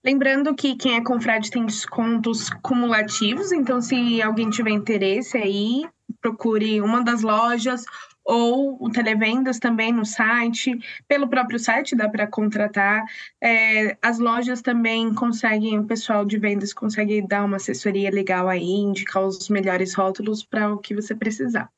[0.04, 5.84] Lembrando que quem é confrade tem descontos cumulativos, então se alguém tiver interesse aí,
[6.20, 7.84] procure uma das lojas
[8.24, 10.78] ou o televendas também no site,
[11.08, 13.04] pelo próprio site dá para contratar.
[13.40, 18.62] É, as lojas também conseguem, o pessoal de vendas consegue dar uma assessoria legal aí,
[18.62, 21.70] indicar os melhores rótulos para o que você precisar.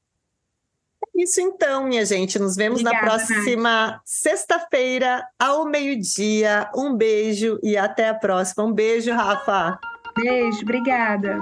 [1.14, 2.38] Isso então, minha gente.
[2.38, 6.68] Nos vemos Obrigada, na próxima sexta-feira, ao meio-dia.
[6.74, 8.64] Um beijo e até a próxima.
[8.64, 9.78] Um beijo, Rafa.
[10.16, 11.38] Beijo, obrigada.